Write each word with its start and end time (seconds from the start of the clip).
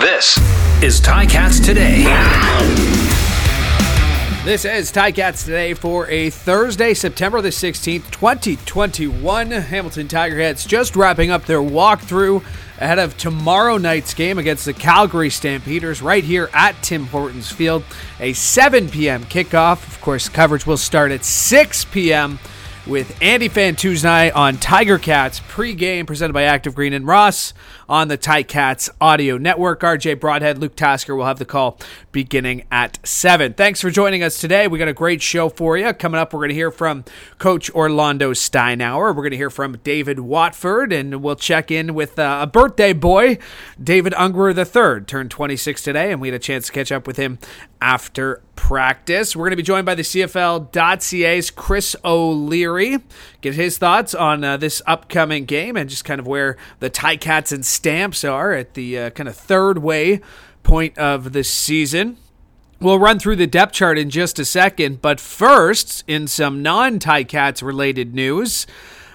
This 0.00 0.38
is 0.80 1.00
Ticats 1.00 1.64
Today. 1.64 2.04
This 4.44 4.64
is 4.64 4.92
Ticats 4.92 5.44
Today 5.44 5.74
for 5.74 6.06
a 6.06 6.30
Thursday, 6.30 6.94
September 6.94 7.40
the 7.40 7.48
16th, 7.48 8.08
2021. 8.12 9.50
Hamilton 9.50 10.06
Tigercats 10.06 10.68
just 10.68 10.94
wrapping 10.94 11.32
up 11.32 11.46
their 11.46 11.58
walkthrough 11.58 12.44
ahead 12.78 13.00
of 13.00 13.16
tomorrow 13.16 13.76
night's 13.76 14.14
game 14.14 14.38
against 14.38 14.66
the 14.66 14.72
Calgary 14.72 15.30
Stampeders 15.30 16.00
right 16.00 16.22
here 16.22 16.48
at 16.52 16.80
Tim 16.80 17.06
Hortons 17.06 17.50
Field. 17.50 17.82
A 18.20 18.34
7 18.34 18.90
p.m. 18.90 19.24
kickoff. 19.24 19.84
Of 19.84 20.00
course, 20.00 20.28
coverage 20.28 20.64
will 20.64 20.76
start 20.76 21.10
at 21.10 21.24
6 21.24 21.86
p.m 21.86 22.38
with 22.88 23.20
Andy 23.20 23.50
Fantuzzi 23.50 24.34
on 24.34 24.56
Tiger 24.56 24.98
Cats 24.98 25.40
pregame 25.40 26.06
presented 26.06 26.32
by 26.32 26.44
Active 26.44 26.74
Green 26.74 26.94
and 26.94 27.06
Ross 27.06 27.52
on 27.88 28.08
the 28.08 28.16
Tight 28.16 28.38
Ticats 28.48 28.88
audio 29.00 29.36
network. 29.36 29.80
RJ 29.80 30.20
Broadhead, 30.20 30.58
Luke 30.58 30.76
Tasker 30.76 31.14
will 31.14 31.24
have 31.24 31.38
the 31.38 31.44
call 31.44 31.78
beginning 32.12 32.64
at 32.70 32.98
7. 33.06 33.54
Thanks 33.54 33.80
for 33.80 33.90
joining 33.90 34.22
us 34.22 34.40
today. 34.40 34.68
We 34.68 34.78
got 34.78 34.88
a 34.88 34.92
great 34.92 35.22
show 35.22 35.48
for 35.48 35.76
you. 35.76 35.92
Coming 35.92 36.20
up, 36.20 36.32
we're 36.32 36.40
going 36.40 36.50
to 36.50 36.54
hear 36.54 36.70
from 36.70 37.04
Coach 37.38 37.70
Orlando 37.70 38.32
Steinauer. 38.32 39.14
We're 39.14 39.22
going 39.22 39.32
to 39.32 39.36
hear 39.36 39.50
from 39.50 39.78
David 39.78 40.20
Watford, 40.20 40.92
and 40.92 41.22
we'll 41.22 41.36
check 41.36 41.70
in 41.70 41.94
with 41.94 42.18
uh, 42.18 42.40
a 42.42 42.46
birthday 42.46 42.92
boy, 42.92 43.38
David 43.82 44.12
Ungerer 44.14 44.56
III, 44.56 45.04
turned 45.04 45.30
26 45.30 45.82
today, 45.82 46.12
and 46.12 46.20
we 46.20 46.28
had 46.28 46.34
a 46.34 46.38
chance 46.38 46.66
to 46.66 46.72
catch 46.72 46.92
up 46.92 47.06
with 47.06 47.16
him 47.16 47.38
after 47.80 48.42
practice. 48.56 49.36
We're 49.36 49.44
going 49.44 49.52
to 49.52 49.56
be 49.56 49.62
joined 49.62 49.86
by 49.86 49.94
the 49.94 50.02
CFL.ca's 50.02 51.50
Chris 51.52 51.94
O'Leary. 52.04 52.98
Get 53.40 53.54
his 53.54 53.78
thoughts 53.78 54.14
on 54.14 54.42
uh, 54.42 54.56
this 54.56 54.82
upcoming 54.84 55.44
game 55.44 55.76
and 55.76 55.88
just 55.88 56.04
kind 56.04 56.18
of 56.18 56.26
where 56.26 56.56
the 56.80 56.90
Ticats 56.90 57.52
and 57.52 57.64
Stamps 57.78 58.24
are 58.24 58.52
at 58.52 58.74
the 58.74 58.98
uh, 58.98 59.10
kind 59.10 59.28
of 59.28 59.36
third 59.36 59.78
way 59.78 60.20
point 60.64 60.98
of 60.98 61.32
the 61.32 61.44
season. 61.44 62.16
We'll 62.80 62.98
run 62.98 63.20
through 63.20 63.36
the 63.36 63.46
depth 63.46 63.72
chart 63.72 63.96
in 63.96 64.10
just 64.10 64.40
a 64.40 64.44
second, 64.44 65.00
but 65.00 65.20
first, 65.20 66.02
in 66.08 66.26
some 66.26 66.60
non 66.60 66.98
Ticats 66.98 67.62
related 67.62 68.16
news, 68.16 68.66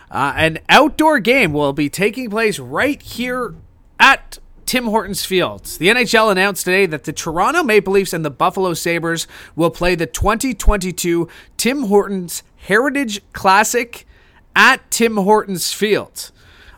uh, 0.10 0.32
an 0.38 0.60
outdoor 0.70 1.20
game 1.20 1.52
will 1.52 1.74
be 1.74 1.90
taking 1.90 2.30
place 2.30 2.58
right 2.58 3.02
here 3.02 3.54
at 4.00 4.40
Tim 4.66 4.86
Hortons 4.86 5.26
Fields. 5.26 5.78
The 5.78 5.90
NHL 5.90 6.32
announced 6.32 6.64
today 6.64 6.86
that 6.86 7.04
the 7.04 7.12
Toronto 7.12 7.64
Maple 7.64 7.92
Leafs 7.92 8.14
and 8.14 8.24
the 8.24 8.30
Buffalo 8.30 8.74
Sabres 8.74 9.28
will 9.58 9.72
play 9.72 9.94
the 9.94 10.08
2022 10.08 11.28
Tim 11.58 11.84
Hortons 11.84 12.44
Heritage 12.56 13.20
Classic 13.34 14.08
at 14.56 14.90
Tim 14.90 15.18
Hortons 15.18 15.74
Field 15.74 16.32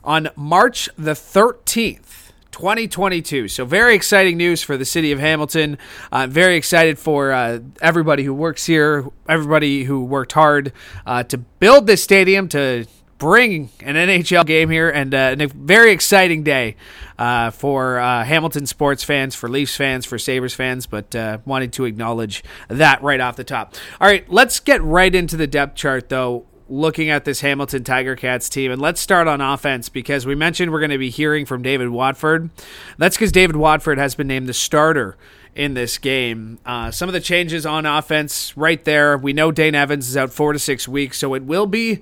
on 0.05 0.29
March 0.35 0.89
the 0.97 1.11
13th. 1.11 2.11
2022. 2.51 3.49
So, 3.49 3.65
very 3.65 3.95
exciting 3.95 4.37
news 4.37 4.63
for 4.63 4.77
the 4.77 4.85
city 4.85 5.11
of 5.11 5.19
Hamilton. 5.19 5.77
I'm 6.09 6.31
very 6.31 6.55
excited 6.55 6.97
for 6.97 7.33
uh, 7.33 7.59
everybody 7.81 8.23
who 8.23 8.33
works 8.33 8.65
here, 8.65 9.09
everybody 9.27 9.83
who 9.83 10.05
worked 10.05 10.31
hard 10.31 10.71
uh, 11.05 11.23
to 11.23 11.37
build 11.37 11.85
this 11.85 12.01
stadium, 12.01 12.47
to 12.49 12.85
bring 13.17 13.71
an 13.81 13.95
NHL 13.95 14.45
game 14.45 14.69
here, 14.69 14.89
and, 14.89 15.13
uh, 15.13 15.17
and 15.17 15.41
a 15.41 15.47
very 15.47 15.91
exciting 15.91 16.43
day 16.43 16.75
uh, 17.17 17.51
for 17.51 17.97
uh, 17.99 18.23
Hamilton 18.23 18.65
sports 18.65 19.03
fans, 19.03 19.35
for 19.35 19.49
Leafs 19.49 19.75
fans, 19.75 20.05
for 20.05 20.17
Sabres 20.17 20.53
fans, 20.53 20.85
but 20.85 21.15
uh, 21.15 21.39
wanted 21.45 21.73
to 21.73 21.85
acknowledge 21.85 22.43
that 22.67 23.01
right 23.01 23.19
off 23.19 23.35
the 23.35 23.43
top. 23.43 23.75
All 24.01 24.07
right, 24.07 24.29
let's 24.31 24.59
get 24.59 24.81
right 24.81 25.13
into 25.13 25.37
the 25.37 25.47
depth 25.47 25.75
chart, 25.75 26.09
though. 26.09 26.45
Looking 26.67 27.11
at 27.11 27.25
this 27.25 27.41
Hamilton 27.41 27.83
Tiger 27.83 28.15
Cats 28.15 28.49
team, 28.49 28.71
and 28.71 28.81
let's 28.81 28.99
start 28.99 29.27
on 29.27 29.39
offense 29.39 29.87
because 29.87 30.25
we 30.25 30.33
mentioned 30.33 30.71
we're 30.71 30.79
going 30.79 30.89
to 30.89 30.97
be 30.97 31.11
hearing 31.11 31.45
from 31.45 31.61
David 31.61 31.89
Watford. 31.89 32.49
That's 32.97 33.15
because 33.15 33.31
David 33.31 33.55
Watford 33.55 33.99
has 33.99 34.15
been 34.15 34.25
named 34.25 34.49
the 34.49 34.53
starter 34.53 35.15
in 35.53 35.75
this 35.75 35.99
game. 35.99 36.57
Uh, 36.65 36.89
some 36.89 37.07
of 37.07 37.13
the 37.13 37.19
changes 37.19 37.65
on 37.65 37.85
offense 37.85 38.55
right 38.57 38.83
there. 38.83 39.15
We 39.15 39.31
know 39.31 39.51
Dane 39.51 39.75
Evans 39.75 40.09
is 40.09 40.17
out 40.17 40.33
four 40.33 40.53
to 40.53 40.59
six 40.59 40.87
weeks, 40.87 41.19
so 41.19 41.35
it 41.35 41.43
will 41.43 41.67
be 41.67 42.01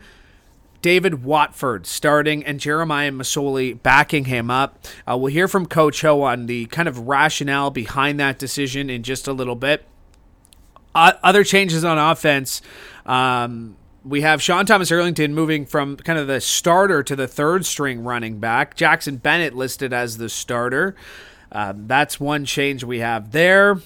David 0.81 1.23
Watford 1.23 1.85
starting 1.85 2.45
and 2.45 2.59
Jeremiah 2.59 3.11
Masoli 3.11 3.81
backing 3.81 4.25
him 4.25 4.51
up. 4.51 4.85
Uh, 5.09 5.17
we'll 5.17 5.31
hear 5.31 5.47
from 5.47 5.65
Coach 5.65 6.01
Ho 6.01 6.21
on 6.23 6.45
the 6.45 6.65
kind 6.67 6.87
of 6.87 7.07
rationale 7.07 7.69
behind 7.69 8.19
that 8.19 8.39
decision 8.39 8.89
in 8.89 9.03
just 9.03 9.27
a 9.27 9.33
little 9.33 9.55
bit. 9.55 9.85
Uh, 10.95 11.13
other 11.23 11.43
changes 11.43 11.83
on 11.83 11.97
offense. 11.97 12.61
Um, 13.05 13.77
we 14.03 14.21
have 14.21 14.41
Sean 14.41 14.65
Thomas 14.65 14.91
Erlington 14.91 15.31
moving 15.31 15.65
from 15.65 15.97
kind 15.97 16.19
of 16.19 16.27
the 16.27 16.41
starter 16.41 17.03
to 17.03 17.15
the 17.15 17.27
third 17.27 17.65
string 17.65 18.03
running 18.03 18.39
back. 18.39 18.75
Jackson 18.75 19.17
Bennett 19.17 19.53
listed 19.53 19.93
as 19.93 20.17
the 20.17 20.29
starter. 20.29 20.95
Um, 21.51 21.87
that's 21.87 22.19
one 22.19 22.45
change 22.45 22.83
we 22.83 22.99
have 22.99 23.31
there 23.31 23.77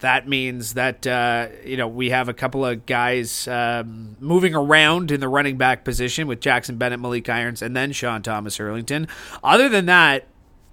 that 0.00 0.26
means 0.26 0.74
that 0.74 1.06
uh, 1.06 1.48
you 1.64 1.76
know 1.76 1.86
we 1.88 2.10
have 2.10 2.28
a 2.28 2.34
couple 2.34 2.64
of 2.64 2.84
guys 2.86 3.46
um, 3.48 4.16
moving 4.18 4.54
around 4.54 5.10
in 5.10 5.20
the 5.20 5.28
running 5.28 5.56
back 5.56 5.84
position 5.84 6.26
with 6.26 6.40
Jackson 6.40 6.76
Bennett, 6.76 7.00
Maleek 7.00 7.28
Irons, 7.28 7.62
and 7.62 7.76
then 7.76 7.92
Sean 7.92 8.22
Thomas 8.22 8.58
Erlington. 8.58 9.08
Other 9.44 9.68
than 9.68 9.86
that, 9.86 10.26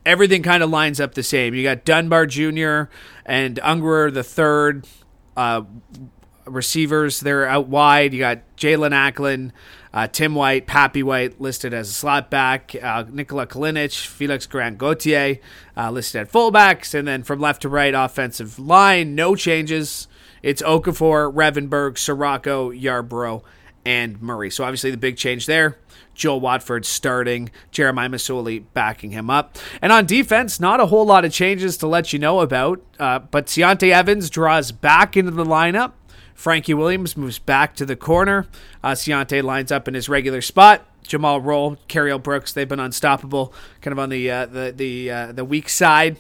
everything 0.06 0.44
kind 0.44 0.64
of 0.64 0.70
lines 0.70 1.00
up 1.00 1.14
the 1.14 1.24
same. 1.24 1.54
You 1.54 1.64
got 1.64 1.86
Dunbar 1.86 2.26
Jr. 2.26 2.84
and 3.26 3.58
Ungerer 3.58 4.14
the 4.14 4.24
third. 4.24 4.88
Uh, 5.36 5.64
receivers 6.50 7.20
they're 7.20 7.46
out 7.46 7.68
wide. 7.68 8.14
You 8.14 8.20
got 8.20 8.40
Jaelon 8.58 8.92
Acklin, 8.92 9.52
uh, 9.94 10.08
Tim 10.08 10.36
White, 10.36 10.68
Papi 10.68 11.04
White 11.04 11.40
listed 11.42 11.74
as 11.74 11.90
a 11.90 11.94
slot 11.94 12.30
back, 12.30 12.76
uh, 12.82 13.06
Nikola 13.10 13.48
Kalinic, 13.48 14.06
Felix 14.06 14.46
Grand 14.46 14.78
Gauthier 14.78 15.40
uh, 15.76 15.92
listed 15.92 16.22
at 16.22 16.32
fullbacks, 16.32 16.94
and 16.94 17.08
then 17.08 17.24
from 17.24 17.40
left 17.40 17.62
to 17.64 17.70
right, 17.70 17.94
offensive 17.94 18.60
line, 18.60 19.16
no 19.16 19.36
changes. 19.36 20.08
It's 20.44 20.62
Okafor, 20.62 21.34
Revenberg, 21.34 21.96
Ciraco, 21.96 22.80
Yarbrough, 22.80 23.44
and 23.86 24.22
Murray. 24.22 24.52
So 24.52 24.64
obviously 24.64 24.92
the 24.92 24.98
big 24.98 25.18
change 25.18 25.46
there. 25.46 25.78
Joel 26.14 26.40
Watford 26.40 26.86
starting, 26.86 27.52
Jeremiah 27.72 28.10
Masoli 28.10 28.64
backing 28.74 29.12
him 29.12 29.30
up. 29.30 29.58
And 29.82 29.92
on 29.94 30.06
defense, 30.06 30.60
not 30.60 30.80
a 30.80 30.88
whole 30.88 31.06
lot 31.06 31.26
of 31.26 31.32
changes 31.32 31.78
to 31.78 31.88
let 31.88 32.12
you 32.12 32.20
know 32.20 32.42
about, 32.42 32.82
uh, 33.00 33.20
but 33.20 33.46
Ciante 33.46 33.92
Evans 33.92 34.30
draws 34.30 34.72
back 34.72 35.16
into 35.16 35.32
the 35.32 35.46
lineup. 35.46 35.94
Frankie 36.38 36.76
Williams 36.76 37.18
moves 37.18 37.40
back 37.40 37.76
to 37.76 37.84
the 37.84 37.96
corner. 37.96 38.46
Uh, 38.84 38.92
Ciante 38.92 39.42
lines 39.42 39.72
up 39.72 39.88
in 39.88 39.96
his 39.96 40.08
regular 40.08 40.40
spot. 40.40 40.86
Jumal 41.04 41.44
Rolle, 41.44 41.78
Cariel 41.90 42.22
Brooks, 42.22 42.54
they've 42.54 42.70
been 42.70 42.80
unstoppable, 42.80 43.52
kind 43.82 43.92
of 43.92 43.98
on 43.98 44.10
the 44.10 44.30
uh, 44.30 44.46
the 44.46 44.72
the 44.76 45.10
uh, 45.10 45.32
the 45.32 45.44
weak 45.44 45.68
side. 45.68 46.18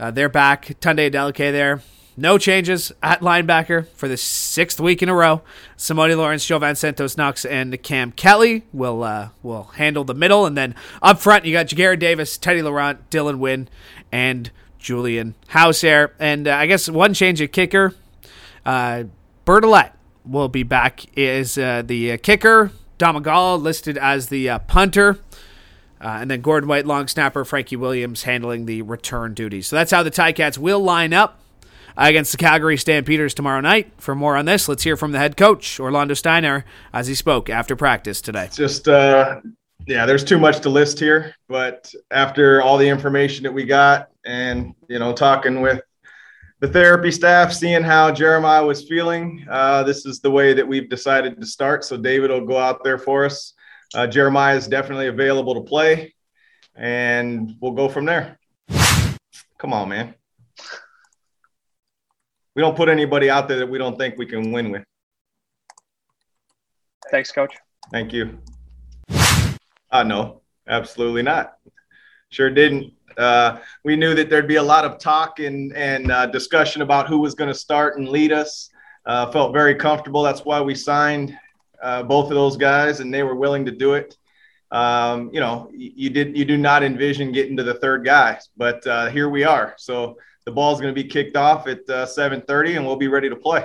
Uh, 0.00 0.10
they're 0.10 0.28
back. 0.28 0.66
Tunde 0.80 1.08
Adeleke 1.08 1.52
there. 1.52 1.82
No 2.16 2.36
changes 2.36 2.90
at 3.00 3.20
linebacker 3.20 3.86
for 3.94 4.08
the 4.08 4.16
sixth 4.16 4.80
week 4.80 5.04
in 5.04 5.08
a 5.08 5.14
row. 5.14 5.42
Simoni 5.76 6.16
Lawrence, 6.16 6.44
Jovan 6.44 6.74
Santos 6.74 7.16
Knox, 7.16 7.44
and 7.44 7.80
Cam 7.84 8.10
Kelly 8.10 8.64
will 8.72 9.04
uh, 9.04 9.28
will 9.44 9.64
handle 9.76 10.02
the 10.02 10.14
middle, 10.14 10.46
and 10.46 10.56
then 10.56 10.74
up 11.00 11.20
front 11.20 11.44
you 11.44 11.52
got 11.52 11.66
Ja'Gared 11.66 12.00
Davis, 12.00 12.36
Teddy 12.38 12.60
Laurent, 12.60 13.08
Dylan 13.08 13.38
Wynn, 13.38 13.68
and 14.10 14.50
Julian 14.80 15.36
Howsare. 15.50 16.10
And 16.18 16.48
uh, 16.48 16.56
I 16.56 16.66
guess 16.66 16.88
one 16.88 17.14
change 17.14 17.40
at 17.40 17.52
kicker. 17.52 17.94
Uh, 18.66 19.04
Bertolet 19.48 19.92
will 20.26 20.48
be 20.48 20.62
back 20.62 21.16
as 21.16 21.56
uh, 21.56 21.80
the 21.82 22.12
uh, 22.12 22.16
kicker. 22.18 22.70
Domagala 22.98 23.58
listed 23.58 23.96
as 23.96 24.28
the 24.28 24.50
uh, 24.50 24.58
punter. 24.58 25.20
Uh, 25.98 26.18
and 26.20 26.30
then 26.30 26.42
Gordon 26.42 26.68
White, 26.68 26.84
long 26.84 27.08
snapper. 27.08 27.46
Frankie 27.46 27.74
Williams 27.74 28.24
handling 28.24 28.66
the 28.66 28.82
return 28.82 29.32
duties. 29.32 29.66
So 29.66 29.76
that's 29.76 29.90
how 29.90 30.02
the 30.02 30.10
Ticats 30.10 30.58
will 30.58 30.80
line 30.80 31.14
up 31.14 31.40
against 31.96 32.30
the 32.30 32.36
Calgary 32.36 32.76
Stampeders 32.76 33.32
tomorrow 33.32 33.62
night. 33.62 33.90
For 33.96 34.14
more 34.14 34.36
on 34.36 34.44
this, 34.44 34.68
let's 34.68 34.82
hear 34.82 34.98
from 34.98 35.12
the 35.12 35.18
head 35.18 35.38
coach, 35.38 35.80
Orlando 35.80 36.12
Steinauer, 36.12 36.64
as 36.92 37.06
he 37.06 37.14
spoke 37.14 37.48
after 37.48 37.74
practice 37.74 38.20
today. 38.20 38.50
Just, 38.52 38.86
uh, 38.86 39.40
yeah, 39.86 40.04
there's 40.04 40.24
too 40.24 40.38
much 40.38 40.60
to 40.60 40.68
list 40.68 41.00
here. 41.00 41.34
But 41.48 41.90
after 42.10 42.60
all 42.60 42.76
the 42.76 42.88
information 42.88 43.44
that 43.44 43.52
we 43.52 43.64
got 43.64 44.10
and, 44.26 44.74
you 44.88 44.98
know, 44.98 45.14
talking 45.14 45.62
with 45.62 45.80
the 46.60 46.68
therapy 46.68 47.12
staff, 47.12 47.52
seeing 47.52 47.82
how 47.82 48.10
Jeremiah 48.10 48.64
was 48.64 48.88
feeling. 48.88 49.46
Uh, 49.48 49.84
this 49.84 50.04
is 50.04 50.20
the 50.20 50.30
way 50.30 50.52
that 50.54 50.66
we've 50.66 50.88
decided 50.88 51.40
to 51.40 51.46
start. 51.46 51.84
So 51.84 51.96
David 51.96 52.30
will 52.30 52.46
go 52.46 52.58
out 52.58 52.82
there 52.82 52.98
for 52.98 53.24
us. 53.24 53.54
Uh, 53.94 54.06
Jeremiah 54.06 54.56
is 54.56 54.66
definitely 54.66 55.06
available 55.06 55.54
to 55.54 55.62
play, 55.62 56.14
and 56.74 57.54
we'll 57.60 57.72
go 57.72 57.88
from 57.88 58.04
there. 58.04 58.38
Come 59.58 59.72
on, 59.72 59.88
man. 59.88 60.14
We 62.54 62.62
don't 62.62 62.76
put 62.76 62.88
anybody 62.88 63.30
out 63.30 63.46
there 63.46 63.58
that 63.58 63.68
we 63.68 63.78
don't 63.78 63.96
think 63.96 64.18
we 64.18 64.26
can 64.26 64.50
win 64.50 64.70
with. 64.72 64.82
Thanks, 67.10 67.30
coach. 67.30 67.54
Thank 67.92 68.12
you. 68.12 68.38
Uh, 69.90 70.02
no, 70.02 70.42
absolutely 70.68 71.22
not. 71.22 71.54
Sure 72.30 72.50
didn't. 72.50 72.92
Uh, 73.16 73.58
we 73.84 73.96
knew 73.96 74.14
that 74.14 74.30
there'd 74.30 74.46
be 74.48 74.56
a 74.56 74.62
lot 74.62 74.84
of 74.84 74.98
talk 74.98 75.40
and, 75.40 75.74
and 75.74 76.12
uh, 76.12 76.26
discussion 76.26 76.82
about 76.82 77.08
who 77.08 77.18
was 77.18 77.34
going 77.34 77.48
to 77.48 77.54
start 77.54 77.98
and 77.98 78.08
lead 78.08 78.32
us. 78.32 78.70
Uh, 79.06 79.30
felt 79.32 79.52
very 79.52 79.74
comfortable. 79.74 80.22
That's 80.22 80.44
why 80.44 80.60
we 80.60 80.74
signed 80.74 81.36
uh, 81.82 82.02
both 82.02 82.26
of 82.26 82.34
those 82.34 82.56
guys, 82.56 83.00
and 83.00 83.12
they 83.12 83.22
were 83.22 83.34
willing 83.34 83.64
to 83.64 83.72
do 83.72 83.94
it. 83.94 84.16
um, 84.70 85.30
you 85.32 85.40
know, 85.40 85.70
you 85.72 86.10
did 86.10 86.36
you 86.36 86.44
do 86.44 86.58
not 86.58 86.82
envision 86.82 87.32
getting 87.32 87.56
to 87.56 87.62
the 87.62 87.74
third 87.74 88.04
guy, 88.04 88.38
but 88.56 88.86
uh, 88.86 89.08
here 89.10 89.28
we 89.30 89.44
are. 89.44 89.74
So 89.78 90.18
the 90.44 90.52
ball's 90.52 90.80
going 90.80 90.94
to 90.94 91.02
be 91.02 91.08
kicked 91.08 91.36
off 91.36 91.66
at 91.66 91.80
uh, 91.88 92.06
7:30, 92.06 92.76
and 92.76 92.86
we'll 92.86 92.96
be 92.96 93.08
ready 93.08 93.30
to 93.30 93.36
play. 93.36 93.64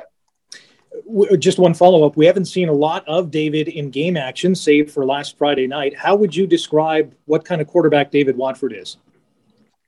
Just 1.39 1.59
one 1.59 1.73
follow 1.73 2.05
up. 2.05 2.15
We 2.15 2.25
haven't 2.25 2.45
seen 2.45 2.69
a 2.69 2.73
lot 2.73 3.07
of 3.07 3.31
David 3.31 3.67
in 3.67 3.89
game 3.89 4.15
action, 4.15 4.55
save 4.55 4.91
for 4.91 5.05
last 5.05 5.37
Friday 5.37 5.67
night. 5.67 5.95
How 5.95 6.15
would 6.15 6.35
you 6.35 6.45
describe 6.45 7.15
what 7.25 7.45
kind 7.45 7.61
of 7.61 7.67
quarterback 7.67 8.11
David 8.11 8.37
Watford 8.37 8.73
is? 8.73 8.97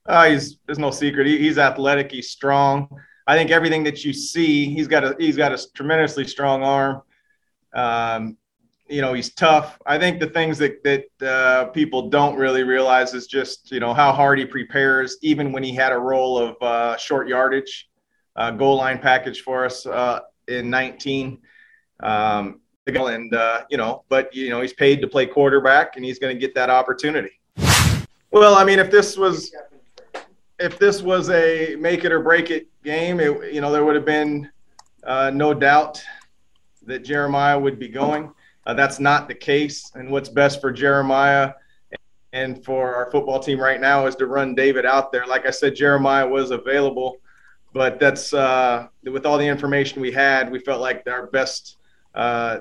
Uh, 0.04 0.30
he's 0.30 0.58
there's 0.66 0.78
no 0.78 0.90
secret. 0.90 1.26
He, 1.26 1.38
he's 1.38 1.58
athletic. 1.58 2.12
He's 2.12 2.30
strong. 2.30 2.88
I 3.26 3.36
think 3.36 3.50
everything 3.50 3.82
that 3.84 4.04
you 4.04 4.12
see, 4.12 4.72
he's 4.72 4.86
got 4.86 5.04
a 5.04 5.16
he's 5.18 5.36
got 5.36 5.52
a 5.52 5.72
tremendously 5.74 6.26
strong 6.26 6.62
arm. 6.62 7.02
Um, 7.74 8.36
you 8.88 9.00
know, 9.00 9.14
he's 9.14 9.34
tough. 9.34 9.78
I 9.84 9.98
think 9.98 10.20
the 10.20 10.28
things 10.28 10.58
that 10.58 10.82
that 10.84 11.28
uh, 11.28 11.64
people 11.66 12.08
don't 12.08 12.36
really 12.36 12.62
realize 12.62 13.14
is 13.14 13.26
just 13.26 13.72
you 13.72 13.80
know 13.80 13.92
how 13.92 14.12
hard 14.12 14.38
he 14.38 14.46
prepares, 14.46 15.18
even 15.22 15.50
when 15.52 15.62
he 15.62 15.74
had 15.74 15.92
a 15.92 15.98
role 15.98 16.38
of 16.38 16.56
uh, 16.62 16.96
short 16.96 17.26
yardage, 17.26 17.88
uh, 18.36 18.52
goal 18.52 18.76
line 18.76 18.98
package 18.98 19.42
for 19.42 19.64
us 19.64 19.86
uh, 19.86 20.20
in 20.48 20.70
19. 20.70 21.38
Um, 22.00 22.60
and 22.86 23.34
uh, 23.34 23.64
you 23.68 23.76
know, 23.76 24.04
but 24.08 24.34
you 24.34 24.48
know, 24.48 24.60
he's 24.60 24.72
paid 24.72 25.00
to 25.00 25.08
play 25.08 25.26
quarterback, 25.26 25.96
and 25.96 26.04
he's 26.04 26.18
going 26.18 26.34
to 26.34 26.40
get 26.40 26.54
that 26.54 26.70
opportunity. 26.70 27.40
Well, 28.30 28.54
I 28.54 28.64
mean, 28.64 28.78
if 28.78 28.90
this 28.90 29.16
was 29.16 29.52
if 30.58 30.78
this 30.78 31.02
was 31.02 31.30
a 31.30 31.76
make 31.78 32.04
it 32.04 32.12
or 32.12 32.20
break 32.20 32.50
it 32.50 32.68
game, 32.84 33.18
it, 33.20 33.52
you 33.52 33.60
know, 33.60 33.72
there 33.72 33.84
would 33.84 33.96
have 33.96 34.04
been 34.04 34.50
uh, 35.04 35.30
no 35.34 35.52
doubt 35.52 36.02
that 36.82 37.04
Jeremiah 37.04 37.58
would 37.58 37.78
be 37.78 37.88
going. 37.88 38.32
Uh, 38.66 38.74
that's 38.74 38.98
not 38.98 39.28
the 39.28 39.34
case. 39.34 39.90
And 39.94 40.10
what's 40.10 40.28
best 40.28 40.60
for 40.60 40.72
Jeremiah 40.72 41.52
and 42.32 42.64
for 42.64 42.94
our 42.94 43.10
football 43.10 43.40
team 43.40 43.60
right 43.60 43.80
now 43.80 44.06
is 44.06 44.16
to 44.16 44.26
run 44.26 44.54
David 44.54 44.84
out 44.84 45.12
there. 45.12 45.26
Like 45.26 45.46
I 45.46 45.50
said, 45.50 45.74
Jeremiah 45.74 46.26
was 46.26 46.50
available, 46.50 47.18
but 47.76 48.00
that's 48.00 48.32
uh, 48.32 48.88
with 49.04 49.26
all 49.26 49.36
the 49.36 49.46
information 49.46 50.00
we 50.00 50.10
had, 50.10 50.50
we 50.50 50.58
felt 50.58 50.80
like 50.80 51.06
our 51.06 51.26
best. 51.26 51.76
Uh, 52.14 52.60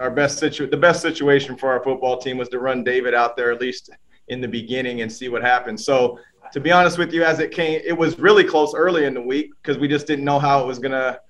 our 0.00 0.10
best 0.10 0.38
situ- 0.38 0.66
the 0.66 0.76
best 0.76 1.00
situation 1.00 1.56
for 1.56 1.70
our 1.70 1.84
football 1.84 2.18
team 2.18 2.36
was 2.36 2.48
to 2.48 2.58
run 2.58 2.82
David 2.82 3.14
out 3.14 3.36
there 3.36 3.52
at 3.52 3.60
least 3.60 3.90
in 4.28 4.40
the 4.40 4.48
beginning 4.48 5.02
and 5.02 5.12
see 5.12 5.28
what 5.28 5.42
happens. 5.42 5.84
So 5.84 6.18
to 6.52 6.58
be 6.58 6.72
honest 6.72 6.98
with 6.98 7.12
you, 7.12 7.22
as 7.22 7.38
it 7.38 7.52
came, 7.52 7.80
it 7.84 7.96
was 7.96 8.18
really 8.18 8.42
close 8.42 8.74
early 8.74 9.04
in 9.04 9.14
the 9.14 9.22
week 9.22 9.52
because 9.62 9.78
we 9.78 9.86
just 9.86 10.08
didn't 10.08 10.24
know 10.24 10.40
how 10.40 10.60
it 10.64 10.66
was 10.66 10.80
to 10.80 11.20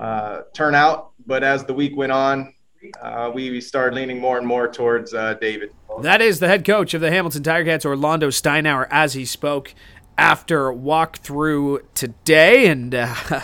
uh, 0.00 0.40
turn 0.54 0.74
out. 0.74 1.10
But 1.24 1.44
as 1.44 1.64
the 1.66 1.74
week 1.74 1.94
went 1.96 2.10
on, 2.10 2.52
uh, 3.00 3.30
we 3.32 3.60
started 3.60 3.94
leaning 3.94 4.18
more 4.18 4.38
and 4.38 4.46
more 4.46 4.66
towards 4.66 5.14
uh, 5.14 5.34
David. 5.34 5.72
That 6.02 6.20
is 6.20 6.40
the 6.40 6.48
head 6.48 6.64
coach 6.64 6.94
of 6.94 7.00
the 7.00 7.10
Hamilton 7.10 7.42
Tiger 7.42 7.70
Cats, 7.70 7.86
Orlando 7.86 8.28
Steinauer, 8.28 8.86
as 8.90 9.14
he 9.14 9.24
spoke 9.24 9.74
after 10.18 10.72
walkthrough 10.72 11.80
today. 11.94 12.68
And 12.68 12.94
uh, 12.94 13.14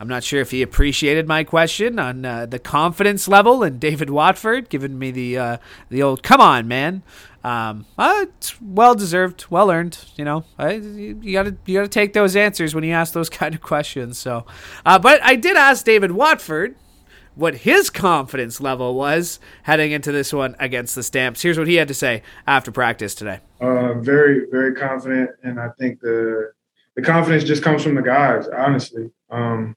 I'm 0.00 0.08
not 0.08 0.24
sure 0.24 0.40
if 0.40 0.50
he 0.50 0.62
appreciated 0.62 1.26
my 1.26 1.44
question 1.44 1.98
on 1.98 2.24
uh, 2.24 2.46
the 2.46 2.58
confidence 2.58 3.28
level 3.28 3.62
and 3.62 3.80
David 3.80 4.10
Watford, 4.10 4.68
giving 4.68 4.98
me 4.98 5.10
the 5.10 5.38
uh, 5.38 5.56
the 5.88 6.02
old 6.02 6.22
"come 6.22 6.40
on, 6.40 6.68
man." 6.68 7.02
Um, 7.42 7.86
uh, 7.96 8.24
it's 8.24 8.60
well 8.60 8.94
deserved, 8.94 9.46
well 9.50 9.70
earned. 9.70 10.04
You 10.16 10.24
know, 10.24 10.44
I, 10.58 10.72
you 10.72 11.32
gotta 11.32 11.56
you 11.64 11.74
gotta 11.74 11.88
take 11.88 12.12
those 12.12 12.36
answers 12.36 12.74
when 12.74 12.84
you 12.84 12.92
ask 12.92 13.12
those 13.12 13.30
kind 13.30 13.54
of 13.54 13.62
questions. 13.62 14.18
So, 14.18 14.44
uh, 14.84 14.98
but 14.98 15.22
I 15.22 15.36
did 15.36 15.56
ask 15.56 15.84
David 15.84 16.12
Watford 16.12 16.76
what 17.36 17.54
his 17.54 17.90
confidence 17.90 18.60
level 18.60 18.94
was 18.94 19.38
heading 19.62 19.92
into 19.92 20.10
this 20.10 20.32
one 20.32 20.56
against 20.58 20.94
the 20.94 21.02
Stamps. 21.02 21.42
Here's 21.42 21.58
what 21.58 21.68
he 21.68 21.76
had 21.76 21.88
to 21.88 21.94
say 21.94 22.22
after 22.46 22.72
practice 22.72 23.14
today. 23.14 23.40
Uh, 23.60 23.94
very, 23.94 24.46
very 24.50 24.74
confident, 24.74 25.30
and 25.42 25.60
I 25.60 25.68
think 25.78 26.00
the 26.00 26.52
the 26.96 27.02
confidence 27.02 27.44
just 27.44 27.62
comes 27.62 27.82
from 27.82 27.94
the 27.94 28.02
guys. 28.02 28.48
Honestly, 28.48 29.10
um, 29.30 29.76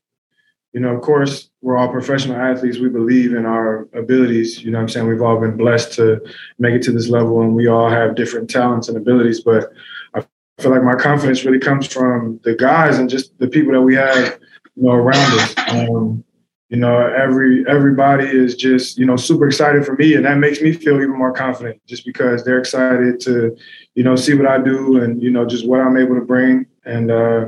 you 0.73 0.79
know, 0.79 0.95
of 0.95 1.01
course, 1.01 1.50
we're 1.61 1.77
all 1.77 1.89
professional 1.89 2.38
athletes. 2.38 2.77
We 2.77 2.89
believe 2.89 3.33
in 3.33 3.45
our 3.45 3.89
abilities. 3.94 4.63
You 4.63 4.71
know, 4.71 4.77
what 4.77 4.83
I'm 4.83 4.89
saying 4.89 5.07
we've 5.07 5.21
all 5.21 5.39
been 5.39 5.57
blessed 5.57 5.94
to 5.94 6.21
make 6.59 6.75
it 6.75 6.83
to 6.83 6.91
this 6.91 7.09
level, 7.09 7.41
and 7.41 7.53
we 7.56 7.67
all 7.67 7.89
have 7.89 8.15
different 8.15 8.50
talents 8.50 8.88
and 8.88 8.97
abilities. 8.97 9.41
But 9.41 9.71
I 10.13 10.23
feel 10.59 10.71
like 10.71 10.83
my 10.83 10.95
confidence 10.95 11.44
really 11.44 11.59
comes 11.59 11.88
from 11.88 12.39
the 12.44 12.56
guys 12.56 13.00
and 13.00 13.09
just 13.09 13.38
the 13.39 13.47
people 13.47 13.73
that 13.73 13.81
we 13.81 13.95
have, 13.95 14.39
you 14.75 14.83
know, 14.83 14.91
around 14.91 15.39
us. 15.39 15.56
Um, 15.69 16.23
you 16.69 16.77
know 16.77 17.00
every 17.00 17.66
everybody 17.68 18.25
is 18.25 18.56
just 18.56 18.98
you 18.98 19.06
know 19.06 19.16
super 19.16 19.48
excited 19.48 19.83
for 19.83 19.95
me 19.95 20.13
and 20.13 20.24
that 20.24 20.38
makes 20.38 20.62
me 20.62 20.71
feel 20.71 20.98
even 20.98 21.18
more 21.18 21.33
confident 21.33 21.81
just 21.88 22.06
because 22.06 22.44
they're 22.44 22.60
excited 22.60 23.19
to 23.19 23.57
you 23.95 24.04
know 24.04 24.16
see 24.16 24.36
what 24.36 24.48
i 24.48 24.57
do 24.57 25.01
and 25.01 25.21
you 25.21 25.31
know 25.31 25.45
just 25.45 25.68
what 25.68 25.81
i'm 25.81 25.98
able 25.98 26.16
to 26.16 26.21
bring. 26.21 26.66
And 26.86 27.12
uh 27.12 27.48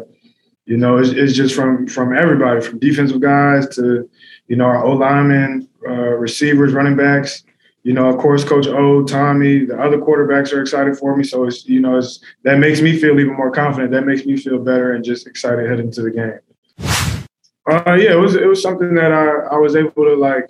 you 0.66 0.78
know 0.78 0.98
it's, 0.98 1.10
it's 1.10 1.34
just 1.34 1.56
from 1.56 1.88
from 1.88 2.16
everybody 2.18 2.62
from 2.62 2.80
defensive 2.80 3.22
guys 3.22 3.68
to 3.76 4.10
you 4.48 4.56
know 4.56 4.66
our 4.66 4.84
o 4.84 4.94
linemen 4.94 5.70
uh, 5.88 6.16
receivers 6.18 6.74
running 6.74 6.96
backs. 6.96 7.44
You 7.84 7.94
know 7.94 8.08
of 8.08 8.18
course 8.18 8.44
coach 8.44 8.68
o 8.68 9.04
tommy 9.04 9.66
the 9.66 9.80
other 9.80 9.98
quarterbacks 9.98 10.54
are 10.54 10.62
excited 10.62 10.98
for 10.98 11.16
me. 11.16 11.24
So 11.24 11.46
it's 11.46 11.66
you 11.68 11.80
know 11.80 11.98
it's 11.98 12.20
that 12.44 12.58
makes 12.60 12.82
me 12.82 13.00
feel 13.00 13.20
even 13.20 13.36
more 13.36 13.52
confident. 13.52 13.92
That 13.92 14.06
makes 14.06 14.26
me 14.26 14.38
feel 14.38 14.60
better 14.60 14.94
and 14.94 15.04
just 15.04 15.28
excited 15.28 15.68
heading 15.70 15.88
into 15.88 16.02
the 16.02 16.12
game 16.12 16.40
uh, 17.70 17.94
yeah, 17.94 18.14
it 18.14 18.20
was 18.20 18.36
it 18.36 18.48
was 18.48 18.62
something 18.62 18.96
that 18.96 19.12
I, 19.12 19.56
I 19.56 19.58
was 19.58 19.76
able 19.76 20.06
to 20.06 20.16
like. 20.16 20.50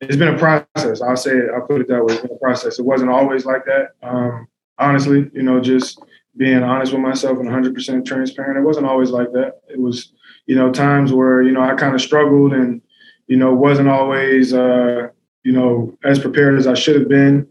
It's 0.00 0.16
been 0.16 0.34
a 0.34 0.38
process. 0.38 1.02
I'll 1.02 1.16
say 1.16 1.32
it. 1.32 1.50
I'll 1.54 1.66
put 1.66 1.82
it 1.82 1.88
that 1.88 2.02
way. 2.02 2.14
It's 2.14 2.22
been 2.22 2.32
a 2.32 2.38
process. 2.38 2.78
It 2.78 2.86
wasn't 2.86 3.10
always 3.10 3.44
like 3.44 3.66
that. 3.66 3.90
Um, 4.02 4.48
honestly, 4.78 5.30
you 5.34 5.42
know, 5.42 5.60
just 5.60 6.00
being 6.36 6.62
honest 6.62 6.92
with 6.92 7.02
myself 7.02 7.38
and 7.38 7.48
100% 7.48 8.06
transparent. 8.06 8.58
It 8.58 8.62
wasn't 8.62 8.86
always 8.86 9.10
like 9.10 9.30
that. 9.32 9.60
It 9.68 9.78
was, 9.78 10.12
you 10.46 10.56
know, 10.56 10.72
times 10.72 11.12
where 11.12 11.42
you 11.42 11.52
know 11.52 11.60
I 11.60 11.74
kind 11.74 11.94
of 11.94 12.00
struggled 12.00 12.52
and 12.52 12.80
you 13.26 13.36
know 13.36 13.52
wasn't 13.52 13.88
always 13.88 14.54
uh, 14.54 15.08
you 15.42 15.52
know 15.52 15.96
as 16.04 16.18
prepared 16.18 16.58
as 16.58 16.66
I 16.66 16.74
should 16.74 16.98
have 16.98 17.08
been. 17.08 17.46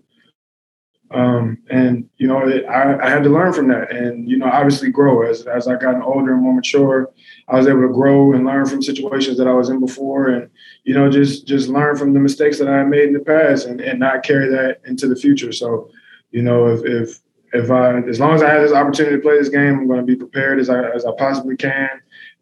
Um, 1.12 1.58
and 1.72 2.08
you 2.18 2.28
know, 2.28 2.48
it, 2.48 2.66
I, 2.66 3.00
I, 3.00 3.10
had 3.10 3.24
to 3.24 3.30
learn 3.30 3.52
from 3.52 3.68
that, 3.70 3.92
and 3.92 4.30
you 4.30 4.38
know, 4.38 4.46
obviously 4.46 4.92
grow 4.92 5.24
as 5.24 5.48
as 5.48 5.68
I 5.68 5.76
gotten 5.76 6.04
older 6.04 6.34
and 6.34 6.44
more 6.44 6.54
mature. 6.54 7.10
I 7.48 7.58
was 7.58 7.68
able 7.68 7.82
to 7.82 7.94
grow 7.94 8.34
and 8.34 8.46
learn 8.46 8.68
from 8.68 8.84
situations 8.84 9.38
that 9.40 9.48
I 9.48 9.54
was 9.54 9.70
in 9.70 9.80
before, 9.80 10.28
and 10.28 10.52
you 10.84 10.94
know, 10.94 11.10
just 11.10 11.48
just 11.48 11.68
learn 11.68 11.96
from 11.98 12.14
the 12.14 12.20
mistakes 12.20 12.60
that 12.60 12.68
I 12.68 12.84
made 12.84 13.08
in 13.08 13.14
the 13.14 13.22
past, 13.22 13.66
and 13.66 13.82
and 13.82 14.00
not 14.00 14.22
carry 14.22 14.50
that 14.50 14.82
into 14.86 15.08
the 15.08 15.16
future. 15.16 15.52
So, 15.52 15.90
you 16.30 16.44
know, 16.44 16.68
if 16.68 16.86
if 16.86 17.20
if 17.54 17.72
I 17.72 18.02
as 18.02 18.20
long 18.20 18.36
as 18.36 18.44
I 18.44 18.52
have 18.52 18.62
this 18.62 18.74
opportunity 18.74 19.16
to 19.16 19.22
play 19.22 19.40
this 19.40 19.50
game, 19.50 19.80
I'm 19.80 19.88
going 19.88 20.00
to 20.00 20.06
be 20.06 20.16
prepared 20.16 20.60
as 20.60 20.70
I 20.70 20.92
as 20.92 21.08
I 21.08 21.12
possibly 21.18 21.58
can. 21.58 21.90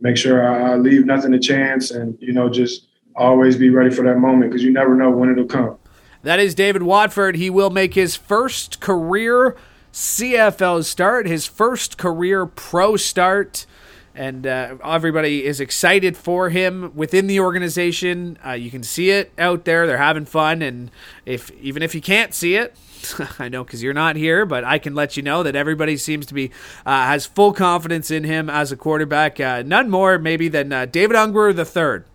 Make 0.02 0.18
sure 0.18 0.46
I, 0.46 0.74
I 0.74 0.76
leave 0.76 1.06
nothing 1.06 1.32
to 1.32 1.40
chance, 1.40 1.92
and 1.92 2.18
you 2.20 2.34
know, 2.34 2.50
just 2.50 2.88
always 3.16 3.56
be 3.56 3.70
ready 3.70 3.96
for 3.96 4.04
that 4.04 4.18
moment 4.18 4.52
because 4.52 4.64
you 4.64 4.72
never 4.72 4.94
know 4.94 5.10
when 5.10 5.32
it'll 5.32 5.46
come. 5.46 5.78
That 6.24 6.40
is 6.40 6.56
David 6.56 6.84
Watford. 6.84 7.36
He 7.36 7.50
will 7.50 7.70
make 7.70 7.94
his 7.94 8.16
first 8.16 8.80
career 8.80 9.56
CFL 9.94 10.84
start, 10.84 11.28
his 11.28 11.46
first 11.46 11.98
career 11.98 12.46
pro 12.46 12.98
start. 12.98 13.66
And 14.14 14.48
uh, 14.48 14.78
everybody 14.84 15.46
is 15.46 15.60
excited 15.60 16.18
for 16.18 16.50
him 16.50 16.92
within 16.96 17.28
the 17.28 17.40
organization. 17.40 18.40
Uh, 18.46 18.54
you 18.54 18.72
can 18.72 18.82
see 18.82 19.12
it 19.12 19.32
out 19.38 19.66
there; 19.66 19.86
they're 19.86 19.98
having 19.98 20.26
fun. 20.26 20.64
And 20.64 20.90
if 21.26 21.52
even 21.62 21.84
if 21.84 21.94
you 21.94 22.02
can't 22.02 22.34
see 22.34 22.56
it, 22.56 22.76
I 23.40 23.48
know 23.48 23.64
because 23.64 23.84
you're 23.84 23.94
not 23.94 24.16
here, 24.16 24.44
but 24.44 24.64
I 24.64 24.80
can 24.80 24.96
let 24.96 25.18
you 25.18 25.24
know 25.24 25.44
that 25.44 25.56
everybody 25.56 25.98
seems 25.98 26.26
to 26.28 26.34
be 26.34 26.52
uh, 26.84 27.06
has 27.06 27.28
full 27.28 27.54
confidence 27.54 28.10
in 28.10 28.24
him 28.24 28.50
as 28.50 28.72
a 28.72 28.76
quarterback. 28.76 29.40
Uh, 29.40 29.62
none 29.64 29.88
more 29.88 30.18
maybe 30.18 30.48
than 30.48 30.74
uh, 30.74 30.86
David 30.86 31.16
Ungerer 31.16 31.56
the 31.56 31.66
third. 31.66 32.06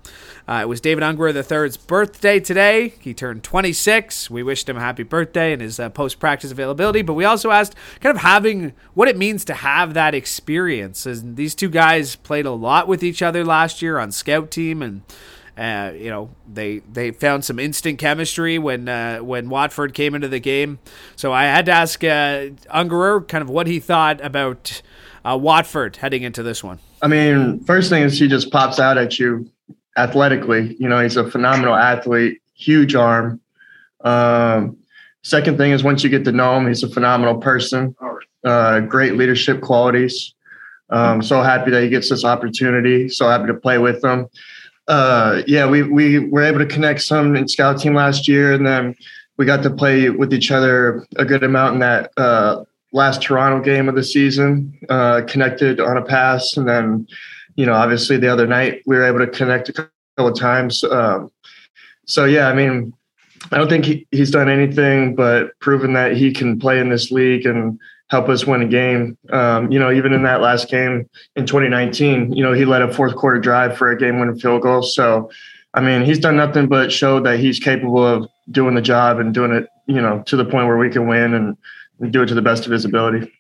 Uh, 0.49 0.61
it 0.63 0.69
was 0.69 0.81
David 0.81 1.05
Ungerer 1.05 1.33
III's 1.33 1.77
birthday 1.77 2.41
today. 2.41 2.95
He 3.01 3.15
turned 3.15 3.43
26. 3.43 4.31
We 4.31 4.43
wished 4.43 4.69
him 4.69 4.77
a 4.77 4.81
happy 4.81 5.03
birthday 5.03 5.53
and 5.53 5.63
his 5.63 5.79
uh, 5.79 5.89
post 5.91 6.19
practice 6.19 6.51
availability, 6.51 7.03
but 7.03 7.15
we 7.15 7.25
also 7.25 7.51
asked 7.51 7.75
kind 8.01 8.15
of 8.15 8.23
having 8.23 8.73
what 8.95 9.09
it 9.09 9.17
means 9.17 9.45
to 9.47 9.55
have 9.55 9.95
that 9.95 10.15
experience. 10.15 11.07
And 11.07 11.37
these 11.37 11.55
two 11.55 11.69
guys 11.69 12.17
played 12.17 12.47
a 12.47 12.51
lot 12.51 12.89
with 12.89 13.03
each 13.03 13.23
other 13.23 13.45
last 13.45 13.83
year 13.83 13.99
on 13.99 14.13
scout 14.13 14.51
team 14.51 14.83
and. 14.83 15.03
Uh, 15.55 15.93
you 15.95 16.09
know, 16.09 16.31
they 16.51 16.79
they 16.79 17.11
found 17.11 17.45
some 17.45 17.59
instant 17.59 17.99
chemistry 17.99 18.59
when 18.59 18.89
uh, 18.89 19.19
when 19.19 19.51
Watford 19.51 19.93
came 19.93 20.15
into 20.15 20.27
the 20.27 20.41
game. 20.41 20.79
So 21.15 21.31
I 21.31 21.45
had 21.45 21.67
to 21.67 21.73
ask 21.73 22.03
uh, 22.03 22.49
Ungerer 22.73 23.29
kind 23.29 23.43
of 23.43 23.51
what 23.51 23.67
he 23.67 23.79
thought 23.79 24.19
about 24.25 24.81
uh, 25.27 25.37
Watford 25.39 25.97
heading 25.97 26.23
into 26.23 26.43
this 26.43 26.65
one. 26.65 26.79
I 27.03 27.09
mean, 27.09 27.63
first 27.65 27.91
thing 27.91 28.03
is 28.03 28.19
he 28.19 28.29
just 28.29 28.51
pops 28.51 28.79
out 28.79 28.97
at 28.97 29.19
you 29.19 29.51
athletically. 29.97 30.77
You 30.79 30.89
know, 30.89 31.01
he's 31.01 31.17
a 31.17 31.31
phenomenal 31.31 31.75
athlete, 31.75 32.41
huge 32.55 32.95
arm. 32.95 33.41
Um, 34.03 34.77
second 35.23 35.57
thing 35.59 35.73
is 35.73 35.83
once 35.83 36.03
you 36.03 36.11
get 36.11 36.25
to 36.25 36.33
know 36.33 36.57
him, 36.57 36.67
he's 36.67 36.83
a 36.83 36.89
phenomenal 36.89 37.37
person, 37.39 37.95
uh, 38.45 38.81
great 38.81 39.15
leadership 39.15 39.61
qualities. 39.61 40.35
Um, 40.91 41.23
so 41.23 41.43
happy 41.43 41.71
that 41.71 41.83
he 41.83 41.89
gets 41.89 42.11
this 42.11 42.25
opportunity. 42.25 43.09
So 43.09 43.29
happy 43.29 43.47
to 43.47 43.55
play 43.55 43.79
with 43.79 44.05
him. 44.05 44.29
Uh, 44.89 45.43
yeah, 45.47 45.67
we 45.69 45.83
we 45.83 46.19
were 46.19 46.43
able 46.43 46.59
to 46.59 46.67
connect 46.67 47.03
some 47.03 47.37
in 47.37 47.49
scout 47.49 47.79
team 47.81 47.95
last 47.95 48.27
year, 48.27 48.53
and 48.53 48.67
then 48.67 48.95
we 49.37 49.47
got 49.47 49.63
to 49.63 49.71
play 49.71 50.11
with 50.11 50.35
each 50.35 50.51
other 50.51 51.07
a 51.17 51.25
good 51.25 51.45
amount 51.45 51.75
in 51.75 51.81
that 51.81 52.13
uh, 52.17 52.65
last 52.93 53.23
Toronto 53.23 53.65
game 53.65 53.89
of 53.89 53.95
the 53.95 54.05
season, 54.05 54.79
uh, 54.89 55.23
connected 55.27 55.81
on 55.81 55.97
a 55.97 56.03
pass. 56.03 56.57
And 56.57 56.69
then, 56.69 57.07
you 57.56 57.66
know, 57.66 57.75
obviously 57.75 58.16
the 58.16 58.32
other 58.32 58.47
night 58.47 58.82
we 58.87 58.97
were 58.97 59.04
able 59.04 59.18
to 59.18 59.26
connect 59.26 59.68
a 59.68 59.73
couple 59.73 59.88
of 60.18 60.38
times. 60.38 60.85
Um, 60.85 61.30
so, 62.06 62.25
yeah, 62.25 62.49
I 62.49 62.54
mean, 62.54 62.92
I 63.50 63.59
don't 63.59 63.68
think 63.68 63.85
he, 63.85 64.06
he's 64.11 64.30
done 64.30 64.49
anything 64.49 65.14
but 65.14 65.59
proven 65.61 65.94
that 65.94 66.16
he 66.16 66.32
can 66.32 66.59
play 66.59 66.78
in 66.78 66.88
this 66.88 67.11
league 67.11 67.47
and 67.47 67.78
help 68.09 68.28
us 68.28 68.47
win 68.47 68.62
a 68.62 68.68
game. 68.68 69.16
Um, 69.30 69.73
you 69.73 69.78
know, 69.78 69.90
even 69.90 70.12
in 70.12 70.23
that 70.25 70.40
last 70.40 70.68
game 70.68 71.09
in 71.35 71.47
2019, 71.47 72.32
you 72.32 72.44
know, 72.44 72.52
he 72.52 72.64
led 72.64 72.82
a 72.82 72.92
fourth 72.92 73.16
quarter 73.16 73.40
drive 73.40 73.76
for 73.76 73.90
a 73.90 73.99
game 73.99 74.21
winning 74.21 74.38
field 74.38 74.62
goal. 74.62 74.82
So, 74.82 75.30
I 75.75 75.80
mean, 75.80 76.04
he's 76.04 76.18
done 76.18 76.37
nothing 76.37 76.68
but 76.68 76.92
show 76.92 77.21
that 77.21 77.38
he's 77.40 77.59
capable 77.59 78.06
of 78.06 78.28
doing 78.50 78.75
the 78.75 78.82
job 78.82 79.18
and 79.18 79.32
doing 79.32 79.52
it, 79.52 79.68
you 79.87 80.00
know, 80.00 80.23
to 80.26 80.37
the 80.37 80.44
point 80.44 80.66
where 80.66 80.76
we 80.76 80.90
can 80.90 81.09
win 81.09 81.32
and, 81.32 81.56
and 82.00 82.12
do 82.12 82.23
it 82.23 82.26
to 82.26 82.35
the 82.35 82.42
best 82.42 82.66
of 82.66 82.73
his 82.73 82.85
ability. 82.85 83.32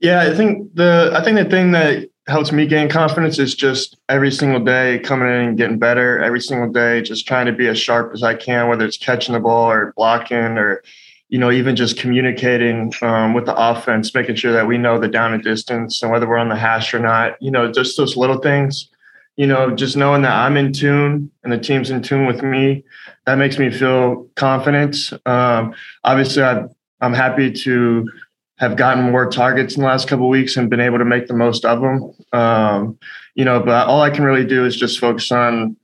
Yeah, 0.00 0.20
I 0.22 0.34
think 0.34 0.74
the 0.74 1.12
I 1.14 1.22
think 1.22 1.36
the 1.36 1.44
thing 1.44 1.72
that 1.72 2.08
helps 2.30 2.52
me 2.52 2.66
gain 2.66 2.88
confidence 2.88 3.38
is 3.38 3.54
just 3.54 3.96
every 4.08 4.30
single 4.30 4.60
day 4.60 4.98
coming 5.00 5.28
in 5.28 5.34
and 5.34 5.58
getting 5.58 5.78
better. 5.78 6.20
Every 6.20 6.40
single 6.40 6.70
day, 6.70 7.02
just 7.02 7.26
trying 7.26 7.46
to 7.46 7.52
be 7.52 7.68
as 7.68 7.78
sharp 7.78 8.12
as 8.14 8.22
I 8.22 8.34
can, 8.34 8.68
whether 8.68 8.84
it's 8.84 8.96
catching 8.96 9.34
the 9.34 9.40
ball 9.40 9.70
or 9.70 9.92
blocking 9.96 10.56
or 10.58 10.82
you 11.30 11.38
know, 11.38 11.52
even 11.52 11.76
just 11.76 11.96
communicating 11.96 12.92
um, 13.02 13.34
with 13.34 13.46
the 13.46 13.54
offense, 13.56 14.12
making 14.14 14.34
sure 14.34 14.52
that 14.52 14.66
we 14.66 14.76
know 14.76 14.98
the 14.98 15.06
down 15.06 15.32
and 15.32 15.44
distance 15.44 16.02
and 16.02 16.10
whether 16.10 16.28
we're 16.28 16.36
on 16.36 16.48
the 16.48 16.56
hash 16.56 16.92
or 16.92 16.98
not, 16.98 17.40
you 17.40 17.52
know, 17.52 17.70
just 17.70 17.96
those 17.96 18.16
little 18.16 18.38
things, 18.38 18.90
you 19.36 19.46
know, 19.46 19.70
just 19.70 19.96
knowing 19.96 20.22
that 20.22 20.32
I'm 20.32 20.56
in 20.56 20.72
tune 20.72 21.30
and 21.44 21.52
the 21.52 21.58
team's 21.58 21.90
in 21.90 22.02
tune 22.02 22.26
with 22.26 22.42
me, 22.42 22.84
that 23.26 23.36
makes 23.36 23.58
me 23.58 23.70
feel 23.70 24.28
confident. 24.34 24.96
Um, 25.24 25.72
obviously, 26.02 26.42
i 26.42 26.64
am 27.00 27.14
happy 27.14 27.52
to 27.52 28.10
have 28.60 28.76
gotten 28.76 29.10
more 29.10 29.28
targets 29.28 29.74
in 29.74 29.80
the 29.80 29.88
last 29.88 30.06
couple 30.06 30.28
weeks 30.28 30.56
and 30.56 30.68
been 30.68 30.80
able 30.80 30.98
to 30.98 31.04
make 31.04 31.26
the 31.26 31.34
most 31.34 31.64
of 31.64 31.80
them. 31.80 32.12
Um, 32.32 32.98
you 33.34 33.44
know, 33.44 33.58
but 33.60 33.88
all 33.88 34.02
I 34.02 34.10
can 34.10 34.22
really 34.22 34.46
do 34.46 34.66
is 34.66 34.76
just 34.76 35.00
focus 35.00 35.32
on 35.32 35.76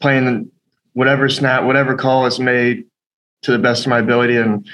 playing 0.00 0.50
whatever 0.92 1.28
snap, 1.28 1.62
whatever 1.62 1.94
call 1.94 2.26
is 2.26 2.40
made 2.40 2.84
to 3.42 3.52
the 3.52 3.58
best 3.58 3.86
of 3.86 3.90
my 3.90 4.00
ability 4.00 4.36
and 4.36 4.68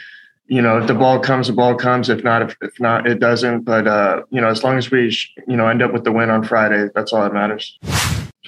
you 0.47 0.61
know, 0.61 0.77
if 0.77 0.87
the 0.87 0.95
ball 0.95 1.19
comes, 1.19 1.47
the 1.47 1.55
ball 1.55 1.75
comes. 1.75 2.11
If 2.11 2.23
not, 2.25 2.43
if, 2.43 2.57
if 2.61 2.79
not, 2.79 3.07
it 3.07 3.21
doesn't. 3.21 3.63
But 3.63 3.87
uh, 3.87 4.25
you 4.29 4.39
know, 4.39 4.49
as 4.49 4.63
long 4.63 4.77
as 4.77 4.91
we, 4.91 5.17
you 5.49 5.57
know, 5.57 5.67
end 5.67 5.81
up 5.81 5.95
with 5.95 6.05
the 6.05 6.13
win 6.13 6.29
on 6.29 6.45
Friday, 6.45 6.89
that's 6.95 7.11
all 7.11 7.23
that 7.23 7.33
matters. 7.33 7.79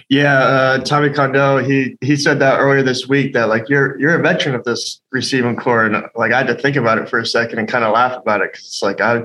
Yeah, 0.09 0.39
uh, 0.39 0.79
Tommy 0.79 1.11
Condell, 1.11 1.59
he 1.59 1.97
he 2.01 2.17
said 2.17 2.39
that 2.41 2.59
earlier 2.59 2.83
this 2.83 3.07
week 3.07 3.33
that 3.33 3.49
like 3.49 3.69
you're 3.69 3.99
you're 3.99 4.19
a 4.19 4.23
veteran 4.23 4.55
of 4.55 4.65
this 4.65 5.01
receiving 5.13 5.57
corps, 5.57 5.85
and 5.87 6.05
like 6.15 6.33
I 6.33 6.39
had 6.39 6.47
to 6.49 6.55
think 6.55 6.77
about 6.77 6.99
it 6.99 7.09
for 7.09 7.19
a 7.19 7.27
second 7.27 7.59
and 7.59 7.69
kind 7.69 7.85
of 7.85 7.93
laugh 7.93 8.17
about 8.21 8.41
it 8.41 8.53
because 8.53 8.67
it's 8.67 8.83
like 8.83 9.01
I 9.01 9.23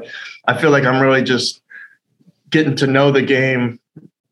I 0.48 0.60
feel 0.60 0.72
like 0.72 0.86
I'm 0.86 1.02
really 1.02 1.24
just 1.24 1.62
getting 2.50 2.76
to 2.78 2.88
know 2.88 3.12
the 3.12 3.22
game 3.22 3.80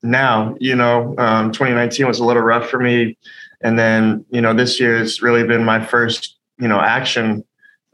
now. 0.04 0.56
You 0.60 0.76
know, 0.76 1.16
um, 1.18 1.52
2019 1.52 2.08
was 2.08 2.20
a 2.20 2.26
little 2.26 2.44
rough 2.44 2.70
for 2.70 2.80
me, 2.80 3.18
and 3.62 3.78
then 3.78 4.26
you 4.30 4.42
know 4.42 4.54
this 4.54 4.80
year 4.80 4.98
has 4.98 5.22
really 5.22 5.44
been 5.44 5.66
my 5.66 5.84
first 5.84 6.38
you 6.60 6.68
know 6.68 6.80
action 6.80 7.44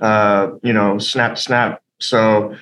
uh, 0.04 0.52
you 0.62 0.74
know, 0.74 0.98
snap 0.98 1.38
snap. 1.38 1.82
So 2.00 2.56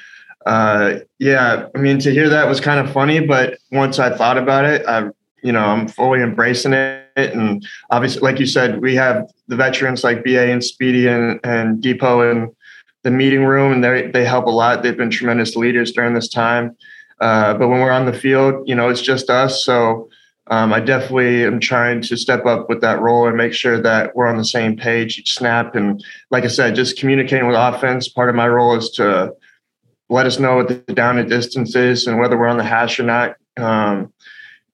uh, 0.45 0.99
yeah, 1.19 1.67
I 1.75 1.77
mean, 1.79 1.99
to 1.99 2.11
hear 2.11 2.29
that 2.29 2.47
was 2.47 2.61
kind 2.61 2.85
of 2.85 2.93
funny, 2.93 3.19
but 3.19 3.57
once 3.71 3.99
I 3.99 4.15
thought 4.15 4.37
about 4.37 4.65
it, 4.65 4.85
I, 4.85 5.09
you 5.41 5.51
know, 5.51 5.63
I'm 5.63 5.87
fully 5.87 6.21
embracing 6.21 6.73
it. 6.73 7.07
And 7.15 7.65
obviously, 7.89 8.21
like 8.21 8.39
you 8.39 8.45
said, 8.45 8.81
we 8.81 8.95
have 8.95 9.29
the 9.47 9.55
veterans 9.55 10.03
like 10.03 10.23
BA 10.23 10.51
and 10.51 10.63
Speedy 10.63 11.07
and, 11.07 11.39
and 11.43 11.81
Depot 11.81 12.29
in 12.29 12.55
the 13.03 13.11
meeting 13.11 13.45
room, 13.45 13.71
and 13.71 13.83
they 13.83 14.11
they 14.11 14.25
help 14.25 14.45
a 14.45 14.51
lot. 14.51 14.83
They've 14.83 14.97
been 14.97 15.09
tremendous 15.09 15.55
leaders 15.55 15.91
during 15.91 16.13
this 16.13 16.29
time. 16.29 16.75
Uh, 17.19 17.53
but 17.53 17.67
when 17.67 17.81
we're 17.81 17.91
on 17.91 18.05
the 18.05 18.13
field, 18.13 18.67
you 18.67 18.75
know, 18.75 18.89
it's 18.89 19.01
just 19.01 19.29
us. 19.29 19.63
So 19.63 20.09
um, 20.47 20.73
I 20.73 20.79
definitely 20.79 21.45
am 21.45 21.59
trying 21.59 22.01
to 22.01 22.17
step 22.17 22.45
up 22.45 22.67
with 22.67 22.81
that 22.81 22.99
role 22.99 23.27
and 23.27 23.37
make 23.37 23.53
sure 23.53 23.79
that 23.81 24.15
we're 24.15 24.27
on 24.27 24.37
the 24.37 24.45
same 24.45 24.75
page 24.75 25.19
each 25.19 25.35
snap. 25.35 25.75
And 25.75 26.03
like 26.31 26.43
I 26.43 26.47
said, 26.47 26.75
just 26.75 26.97
communicating 26.97 27.47
with 27.47 27.55
offense. 27.55 28.07
Part 28.07 28.29
of 28.29 28.35
my 28.35 28.47
role 28.47 28.75
is 28.75 28.89
to 28.91 29.33
let 30.09 30.25
us 30.25 30.39
know 30.39 30.57
what 30.57 30.67
the 30.67 30.93
down 30.93 31.19
and 31.19 31.29
distance 31.29 31.75
is 31.75 32.07
and 32.07 32.19
whether 32.19 32.37
we're 32.37 32.47
on 32.47 32.57
the 32.57 32.63
hash 32.63 32.99
or 32.99 33.03
not. 33.03 33.35
Um, 33.57 34.11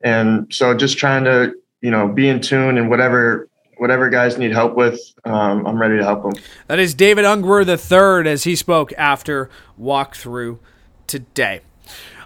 and 0.01 0.54
so 0.54 0.74
just 0.74 0.98
trying 0.98 1.24
to, 1.25 1.54
you 1.82 1.92
know, 1.92 2.08
be 2.08 2.27
in 2.27 2.42
tune 2.42 2.77
and 2.77 2.89
whatever 2.89 3.50
whatever 3.77 4.10
guys 4.10 4.38
need 4.38 4.51
help 4.51 4.75
with, 4.75 5.00
um, 5.25 5.66
I'm 5.66 5.80
ready 5.80 5.98
to 5.98 6.04
help 6.04 6.24
them. 6.24 6.34
That 6.68 6.80
is 6.80 6.94
David 6.94 7.25
Ungerer 7.25 7.66
the 7.66 7.77
third 7.77 8.27
as 8.27 8.44
he 8.44 8.56
spoke 8.56 8.92
after 8.98 9.50
walkthrough 9.80 10.60
today. 11.06 11.62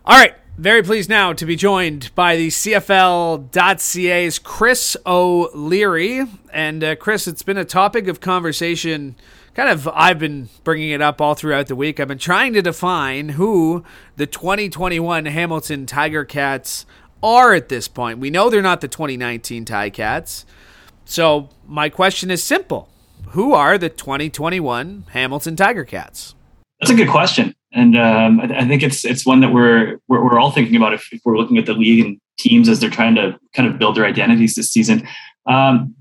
All 0.05 0.17
right, 0.17 0.33
very 0.57 0.83
pleased 0.83 1.09
now 1.09 1.33
to 1.33 1.45
be 1.45 1.55
joined 1.55 2.13
by 2.15 2.35
the 2.35 2.47
CFL.ca's 2.47 4.39
Chris 4.39 4.97
O'Leary. 5.05 6.25
And 6.51 6.83
uh, 6.83 6.95
Chris, 6.95 7.27
it's 7.27 7.43
been 7.43 7.57
a 7.57 7.65
topic 7.65 8.07
of 8.07 8.19
conversation. 8.19 9.15
Kind 9.53 9.69
of, 9.69 9.87
I've 9.89 10.19
been 10.19 10.49
bringing 10.63 10.91
it 10.91 11.01
up 11.01 11.19
all 11.19 11.35
throughout 11.35 11.67
the 11.67 11.75
week. 11.75 11.99
I've 11.99 12.07
been 12.07 12.17
trying 12.17 12.53
to 12.53 12.61
define 12.61 13.29
who 13.29 13.83
the 14.15 14.25
2021 14.25 15.25
Hamilton 15.25 15.85
Tiger 15.85 16.25
Cats 16.25 16.85
are 17.23 17.53
at 17.53 17.69
this 17.69 17.87
point. 17.87 18.19
We 18.19 18.29
know 18.29 18.49
they're 18.49 18.61
not 18.61 18.81
the 18.81 18.87
2019 18.87 19.65
Cats. 19.65 20.45
So, 21.05 21.49
my 21.67 21.89
question 21.89 22.31
is 22.31 22.43
simple 22.43 22.89
Who 23.29 23.53
are 23.53 23.77
the 23.77 23.89
2021 23.89 25.05
Hamilton 25.11 25.55
Tiger 25.55 25.83
Cats? 25.83 26.35
That's 26.79 26.91
a 26.91 26.95
good 26.95 27.09
question 27.09 27.55
and 27.73 27.97
um, 27.97 28.39
I, 28.39 28.59
I, 28.59 28.67
think 28.67 28.83
it's 28.83 29.05
it's 29.05 29.25
one 29.25 29.39
that 29.41 29.53
we're 29.53 29.99
we're, 30.07 30.23
we're 30.23 30.39
all 30.39 30.51
thinking 30.51 30.75
about 30.75 30.93
if, 30.93 31.07
if, 31.11 31.21
we're 31.23 31.37
looking 31.37 31.57
at 31.57 31.65
the 31.65 31.73
league 31.73 32.05
and 32.05 32.19
teams 32.37 32.67
as 32.67 32.79
they're 32.79 32.89
trying 32.89 33.15
to 33.15 33.39
kind 33.53 33.67
of 33.69 33.79
build 33.79 33.95
their 33.95 34.05
identities 34.05 34.55
this 34.55 34.69
season. 34.69 35.07
Um, 35.45 35.95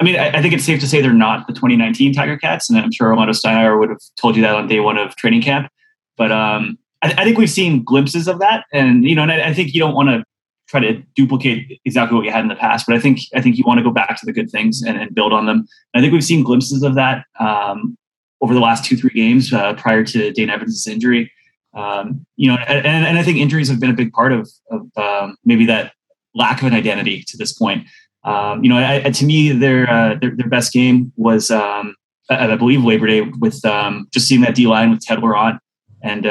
I 0.00 0.04
mean, 0.04 0.16
I, 0.16 0.38
I, 0.38 0.42
think 0.42 0.54
it's 0.54 0.64
safe 0.64 0.80
to 0.80 0.86
say 0.86 1.00
they're 1.00 1.12
not 1.12 1.46
the 1.46 1.52
2019 1.52 2.12
Tiger 2.12 2.36
Cats, 2.36 2.68
and 2.68 2.78
I'm 2.78 2.92
sure 2.92 3.08
Orlando 3.08 3.32
Steinauer 3.32 3.78
would 3.78 3.88
have 3.88 4.00
told 4.16 4.36
you 4.36 4.42
that 4.42 4.54
on 4.54 4.68
day 4.68 4.80
one 4.80 4.98
of 4.98 5.16
training 5.16 5.42
camp. 5.42 5.70
But 6.16 6.30
um, 6.30 6.78
I, 7.02 7.14
I, 7.18 7.24
think 7.24 7.38
we've 7.38 7.50
seen 7.50 7.82
glimpses 7.82 8.28
of 8.28 8.38
that, 8.40 8.64
and 8.72 9.04
you 9.04 9.14
know, 9.14 9.22
and 9.22 9.32
I, 9.32 9.54
think 9.54 9.74
you 9.74 9.80
don't 9.80 9.94
want 9.94 10.08
to 10.10 10.24
try 10.72 10.80
to 10.80 10.94
duplicate 11.14 11.80
exactly 11.84 12.16
what 12.16 12.24
you 12.24 12.32
had 12.32 12.40
in 12.40 12.48
the 12.48 12.56
past, 12.56 12.86
but 12.86 12.96
I 12.96 12.98
think 12.98 13.20
I 13.34 13.42
think 13.42 13.58
you 13.58 13.64
want 13.66 13.78
to 13.78 13.84
go 13.84 13.90
back 13.90 14.18
to 14.18 14.26
the 14.26 14.32
good 14.32 14.50
things 14.50 14.82
and, 14.82 14.98
and 14.98 15.14
build 15.14 15.32
on 15.32 15.44
them. 15.44 15.58
And 15.58 15.66
I 15.94 16.00
think 16.00 16.14
we've 16.14 16.24
seen 16.24 16.42
glimpses 16.42 16.82
of 16.82 16.94
that 16.94 17.26
um, 17.38 17.98
over 18.40 18.54
the 18.54 18.60
last 18.60 18.84
two, 18.84 18.96
three 18.96 19.10
games 19.14 19.52
uh, 19.52 19.74
prior 19.74 20.02
to 20.04 20.32
Dane 20.32 20.48
Evans' 20.48 20.86
injury. 20.86 21.30
Um, 21.74 22.26
you 22.36 22.48
know, 22.48 22.56
and, 22.56 23.06
and, 23.06 23.18
I 23.18 23.22
think 23.22 23.38
injuries 23.38 23.70
have 23.70 23.80
been 23.80 23.88
a 23.88 23.94
big 23.94 24.12
part 24.12 24.30
of, 24.30 24.50
of 24.70 24.82
um, 24.98 25.36
maybe 25.42 25.64
that 25.66 25.92
lack 26.34 26.60
of 26.60 26.66
an 26.66 26.74
identity 26.74 27.24
to 27.28 27.38
this 27.38 27.54
point. 27.54 27.86
Um, 28.24 28.62
you 28.62 28.68
know, 28.68 28.76
I, 28.76 29.06
I, 29.06 29.10
to 29.10 29.24
me, 29.24 29.52
their, 29.52 29.88
uh, 29.88 30.16
their, 30.20 30.32
their 30.36 30.50
best 30.50 30.70
game 30.74 31.14
was, 31.16 31.50
um, 31.50 31.96
I, 32.28 32.52
I, 32.52 32.56
believe, 32.56 32.84
Labor 32.84 33.06
Day 33.06 33.22
with 33.22 33.64
um, 33.64 34.06
just 34.12 34.28
seeing 34.28 34.42
that 34.42 34.54
D 34.54 34.66
line 34.66 34.90
with 34.90 35.00
Ted 35.00 35.20
Laurent 35.20 35.60
and 36.02 36.24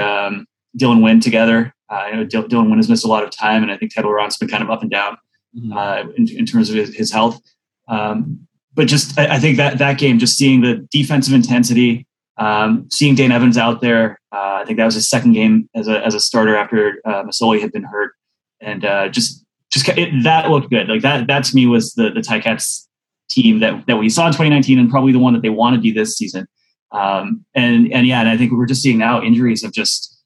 Dylan 0.77 1.01
Wynn 1.01 1.21
together. 1.21 1.73
Uh, 1.91 2.07
you 2.09 2.15
know, 2.15 2.25
Dylan 2.25 2.69
Wynn 2.69 2.77
has 2.77 2.89
missed 2.89 3.03
a 3.03 3.09
lot 3.09 3.23
of 3.23 3.31
time, 3.31 3.63
and 3.63 3.71
I 3.71 3.77
think 3.77 3.93
Ted 3.93 4.05
Laurent's 4.05 4.37
been 4.37 4.47
kind 4.47 4.63
of 4.63 4.69
up 4.69 4.81
and 4.81 4.89
down 4.89 5.17
mm-hmm. 5.55 5.73
uh, 5.77 6.03
in, 6.15 6.29
in, 6.29 6.45
terms 6.45 6.69
of 6.69 6.75
his, 6.75 6.95
his 6.95 7.11
health. 7.11 7.41
Um, 7.89 8.47
but 8.73 8.87
just 8.87 9.19
I, 9.19 9.35
I, 9.35 9.39
think 9.39 9.57
that 9.57 9.77
that 9.79 9.97
game, 9.97 10.17
just 10.17 10.37
seeing 10.37 10.61
the 10.61 10.87
defensive 10.89 11.33
intensity, 11.33 12.07
um, 12.37 12.87
seeing 12.89 13.15
Dane 13.15 13.33
Evans 13.33 13.57
out 13.57 13.81
there, 13.81 14.19
uh, 14.31 14.61
I 14.61 14.63
think 14.65 14.77
that 14.77 14.85
was 14.85 14.95
his 14.95 15.09
second 15.09 15.33
game 15.33 15.69
as 15.75 15.89
a 15.89 16.03
as 16.05 16.15
a 16.15 16.19
starter 16.21 16.55
after 16.55 17.01
uh, 17.03 17.23
Masoli 17.23 17.59
had 17.59 17.73
been 17.73 17.83
hurt, 17.83 18.13
and 18.61 18.85
uh, 18.85 19.09
just 19.09 19.45
just 19.69 19.89
it, 19.89 20.23
that 20.23 20.49
looked 20.49 20.69
good. 20.69 20.87
Like 20.87 21.01
that 21.01 21.27
that 21.27 21.43
to 21.45 21.55
me 21.55 21.67
was 21.67 21.93
the 21.93 22.09
the 22.09 22.21
Ticats 22.21 22.87
team 23.29 23.59
that 23.59 23.85
that 23.87 23.97
we 23.97 24.09
saw 24.09 24.27
in 24.27 24.31
2019, 24.31 24.79
and 24.79 24.89
probably 24.89 25.11
the 25.11 25.19
one 25.19 25.33
that 25.33 25.41
they 25.41 25.49
want 25.49 25.75
to 25.75 25.81
be 25.81 25.91
this 25.91 26.17
season. 26.17 26.47
Um, 26.91 27.45
and 27.53 27.91
and 27.91 28.07
yeah, 28.07 28.21
and 28.21 28.29
I 28.29 28.37
think 28.37 28.53
we're 28.53 28.65
just 28.65 28.81
seeing 28.81 28.97
now 28.97 29.21
injuries 29.21 29.63
have 29.63 29.73
just 29.73 30.20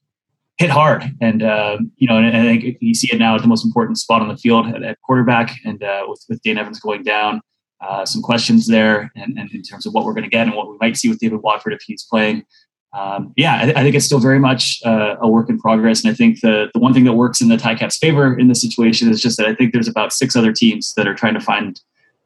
hit 0.58 0.70
hard, 0.70 1.04
and 1.22 1.44
uh, 1.44 1.78
you 1.98 2.08
know, 2.08 2.18
and, 2.18 2.36
I 2.36 2.42
think 2.42 2.78
you 2.80 2.94
see 2.94 3.10
it 3.12 3.20
now 3.20 3.36
at 3.36 3.42
the 3.42 3.48
most 3.48 3.66
important 3.66 3.98
spot 3.98 4.22
on 4.22 4.28
the 4.28 4.38
field 4.38 4.68
at, 4.68 4.84
at 4.84 5.02
quarterback, 5.02 5.56
and 5.66 5.84
uh, 5.84 6.06
with 6.08 6.24
with 6.30 6.42
Dane 6.42 6.58
Evans 6.58 6.80
going 6.80 7.04
down 7.04 7.42
uh, 7.82 8.06
some 8.06 8.22
questions 8.22 8.68
there 8.68 9.12
and, 9.16 9.38
and, 9.38 9.52
in 9.52 9.62
terms 9.62 9.86
of 9.86 9.94
what 9.94 10.06
we're 10.06 10.14
going 10.14 10.24
to 10.24 10.30
get 10.30 10.48
and 10.48 10.56
what 10.56 10.70
we 10.70 10.78
might 10.80 10.98
see 10.98 11.10
with 11.10 11.20
David 11.20 11.42
Watford 11.42 11.74
if 11.74 11.82
he's 11.86 12.04
playing. 12.04 12.46
Um, 12.94 13.34
yeah, 13.36 13.56
I, 13.56 13.80
I, 13.80 13.84
think 13.84 13.94
it's 13.94 14.06
still 14.06 14.20
very 14.20 14.40
much 14.40 14.80
uh, 14.86 15.18
a 15.20 15.28
work 15.28 15.50
in 15.50 15.60
progress. 15.60 16.04
And 16.04 16.12
I 16.12 16.16
think 16.16 16.40
the, 16.40 16.70
the 16.74 16.80
one 16.80 16.94
thing 16.94 17.04
that 17.04 17.14
works 17.14 17.42
in 17.42 17.50
the 17.50 17.58
Ticats' 17.58 17.98
favor 17.98 18.38
in 18.40 18.48
this 18.48 18.62
situation 18.62 19.10
is 19.12 19.22
just 19.22 19.38
that 19.38 19.46
I 19.46 19.54
think 19.54 19.74
there's 19.74 19.90
about 19.90 20.14
six 20.14 20.36
other 20.36 20.54
teams 20.54 20.94
that 20.96 21.06
are 21.06 21.14
trying 21.14 21.34
to 21.34 21.42
find 21.42 21.80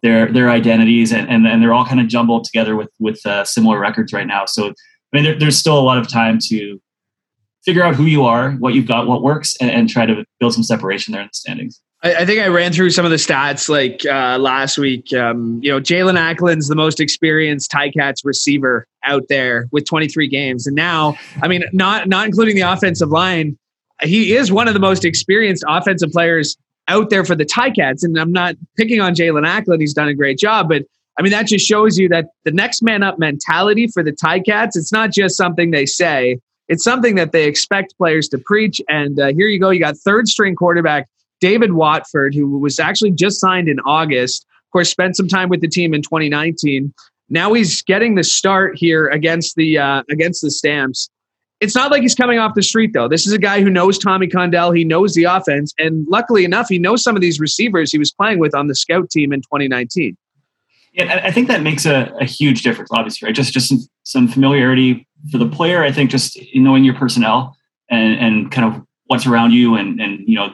their 0.03 0.31
their 0.31 0.49
identities 0.49 1.11
and, 1.11 1.27
and, 1.27 1.45
and 1.47 1.61
they're 1.61 1.73
all 1.73 1.85
kind 1.85 1.99
of 1.99 2.07
jumbled 2.07 2.43
together 2.45 2.75
with 2.75 2.89
with 2.99 3.25
uh, 3.25 3.43
similar 3.43 3.79
records 3.79 4.13
right 4.13 4.27
now. 4.27 4.45
So 4.45 4.67
I 4.67 4.73
mean, 5.11 5.23
there, 5.23 5.39
there's 5.39 5.57
still 5.57 5.77
a 5.77 5.81
lot 5.81 5.97
of 5.97 6.07
time 6.07 6.37
to 6.49 6.79
figure 7.65 7.83
out 7.83 7.95
who 7.95 8.05
you 8.05 8.23
are, 8.23 8.51
what 8.53 8.73
you've 8.73 8.87
got, 8.87 9.07
what 9.07 9.21
works, 9.21 9.55
and, 9.59 9.69
and 9.69 9.89
try 9.89 10.05
to 10.05 10.25
build 10.39 10.53
some 10.53 10.63
separation 10.63 11.11
there 11.11 11.21
in 11.21 11.27
the 11.27 11.33
standings. 11.33 11.81
I, 12.03 12.15
I, 12.15 12.25
think 12.25 12.39
I 12.39 12.47
ran 12.47 12.71
through 12.71 12.91
some 12.91 13.05
of 13.05 13.11
the 13.11 13.17
stats 13.17 13.67
like 13.67 14.05
uh, 14.05 14.37
last 14.39 14.77
week. 14.77 15.13
Um, 15.13 15.59
you 15.61 15.71
know, 15.71 15.79
Jaelon 15.79 16.17
Acklin's 16.17 16.67
the 16.67 16.75
most 16.75 16.99
experienced 16.99 17.71
Ticats 17.71 18.23
receiver 18.23 18.87
out 19.03 19.23
there 19.29 19.67
with 19.71 19.85
23 19.85 20.27
games, 20.27 20.67
and 20.67 20.75
now, 20.75 21.17
I 21.41 21.47
mean, 21.47 21.63
not 21.73 22.07
not 22.07 22.25
including 22.25 22.55
the 22.55 22.61
offensive 22.61 23.09
line, 23.09 23.57
he 24.01 24.35
is 24.35 24.51
one 24.51 24.67
of 24.67 24.73
the 24.73 24.79
most 24.79 25.03
experienced 25.03 25.63
offensive 25.67 26.11
players 26.11 26.57
out 26.87 27.09
there 27.09 27.23
for 27.25 27.35
the 27.35 27.45
Ticats. 27.45 28.03
And 28.03 28.17
I'm 28.17 28.31
not 28.31 28.55
picking 28.77 29.01
on 29.01 29.13
Jaelon 29.13 29.45
Acklin; 29.45 29.81
he's 29.81 29.93
done 29.93 30.07
a 30.07 30.13
great 30.13 30.37
job, 30.37 30.69
but 30.69 30.83
I 31.19 31.21
mean, 31.21 31.31
that 31.31 31.47
just 31.47 31.67
shows 31.67 31.97
you 31.97 32.07
that 32.09 32.27
the 32.45 32.51
next 32.51 32.81
man 32.81 33.03
up 33.03 33.19
mentality 33.19 33.87
for 33.87 34.03
the 34.03 34.13
Ticats, 34.13 34.71
it's 34.75 34.93
not 34.93 35.11
just 35.11 35.35
something 35.35 35.71
they 35.71 35.85
say. 35.85 36.39
It's 36.69 36.83
something 36.83 37.15
that 37.15 37.31
they 37.31 37.45
expect 37.45 37.97
players 37.97 38.29
to 38.29 38.37
preach. 38.37 38.79
And 38.87 39.19
uh, 39.19 39.33
here 39.33 39.47
you 39.47 39.59
go. 39.59 39.71
You 39.71 39.79
got 39.79 39.97
third 39.97 40.27
string 40.27 40.55
quarterback 40.55 41.09
David 41.41 41.73
Watford, 41.73 42.35
who 42.35 42.59
was 42.59 42.79
actually 42.79 43.11
just 43.11 43.39
signed 43.39 43.67
in 43.67 43.79
August. 43.81 44.45
Of 44.67 44.71
course, 44.71 44.89
spent 44.89 45.17
some 45.17 45.27
time 45.27 45.49
with 45.49 45.61
the 45.61 45.67
team 45.67 45.93
in 45.93 46.01
2019. 46.01 46.93
Now 47.29 47.53
he's 47.53 47.81
getting 47.81 48.15
the 48.15 48.23
start 48.23 48.77
here 48.77 49.07
against 49.07 49.55
the 49.55 49.77
uh, 49.77 50.03
against 50.09 50.41
the 50.41 50.51
Stamps. 50.51 51.09
It's 51.59 51.75
not 51.75 51.91
like 51.91 52.01
he's 52.01 52.15
coming 52.15 52.39
off 52.39 52.55
the 52.55 52.63
street 52.63 52.91
though. 52.93 53.07
This 53.07 53.27
is 53.27 53.33
a 53.33 53.37
guy 53.37 53.61
who 53.61 53.69
knows 53.69 53.97
Tommy 53.97 54.27
Condell. 54.27 54.71
He 54.71 54.83
knows 54.83 55.13
the 55.13 55.25
offense, 55.25 55.73
and 55.77 56.07
luckily 56.07 56.45
enough, 56.45 56.67
he 56.69 56.79
knows 56.79 57.03
some 57.03 57.15
of 57.15 57.21
these 57.21 57.39
receivers 57.39 57.91
he 57.91 57.97
was 57.97 58.11
playing 58.11 58.39
with 58.39 58.55
on 58.55 58.67
the 58.67 58.75
scout 58.75 59.09
team 59.09 59.33
in 59.33 59.41
2019. 59.41 60.15
Yeah, 60.93 61.21
I 61.23 61.31
think 61.31 61.47
that 61.47 61.61
makes 61.61 61.85
a, 61.85 62.11
a 62.19 62.25
huge 62.25 62.63
difference. 62.63 62.89
Obviously, 62.91 63.27
right? 63.27 63.35
Just 63.35 63.53
just 63.53 63.69
some, 63.69 63.79
some 64.03 64.27
familiarity 64.27 65.07
for 65.31 65.37
the 65.37 65.47
player. 65.47 65.83
I 65.83 65.91
think 65.91 66.09
just 66.09 66.37
knowing 66.55 66.83
your 66.83 66.95
personnel 66.95 67.55
and 67.89 68.19
and 68.19 68.51
kind 68.51 68.73
of 68.73 68.81
what's 69.05 69.27
around 69.27 69.51
you, 69.51 69.75
and 69.75 69.99
and 70.01 70.27
you 70.27 70.35
know 70.35 70.53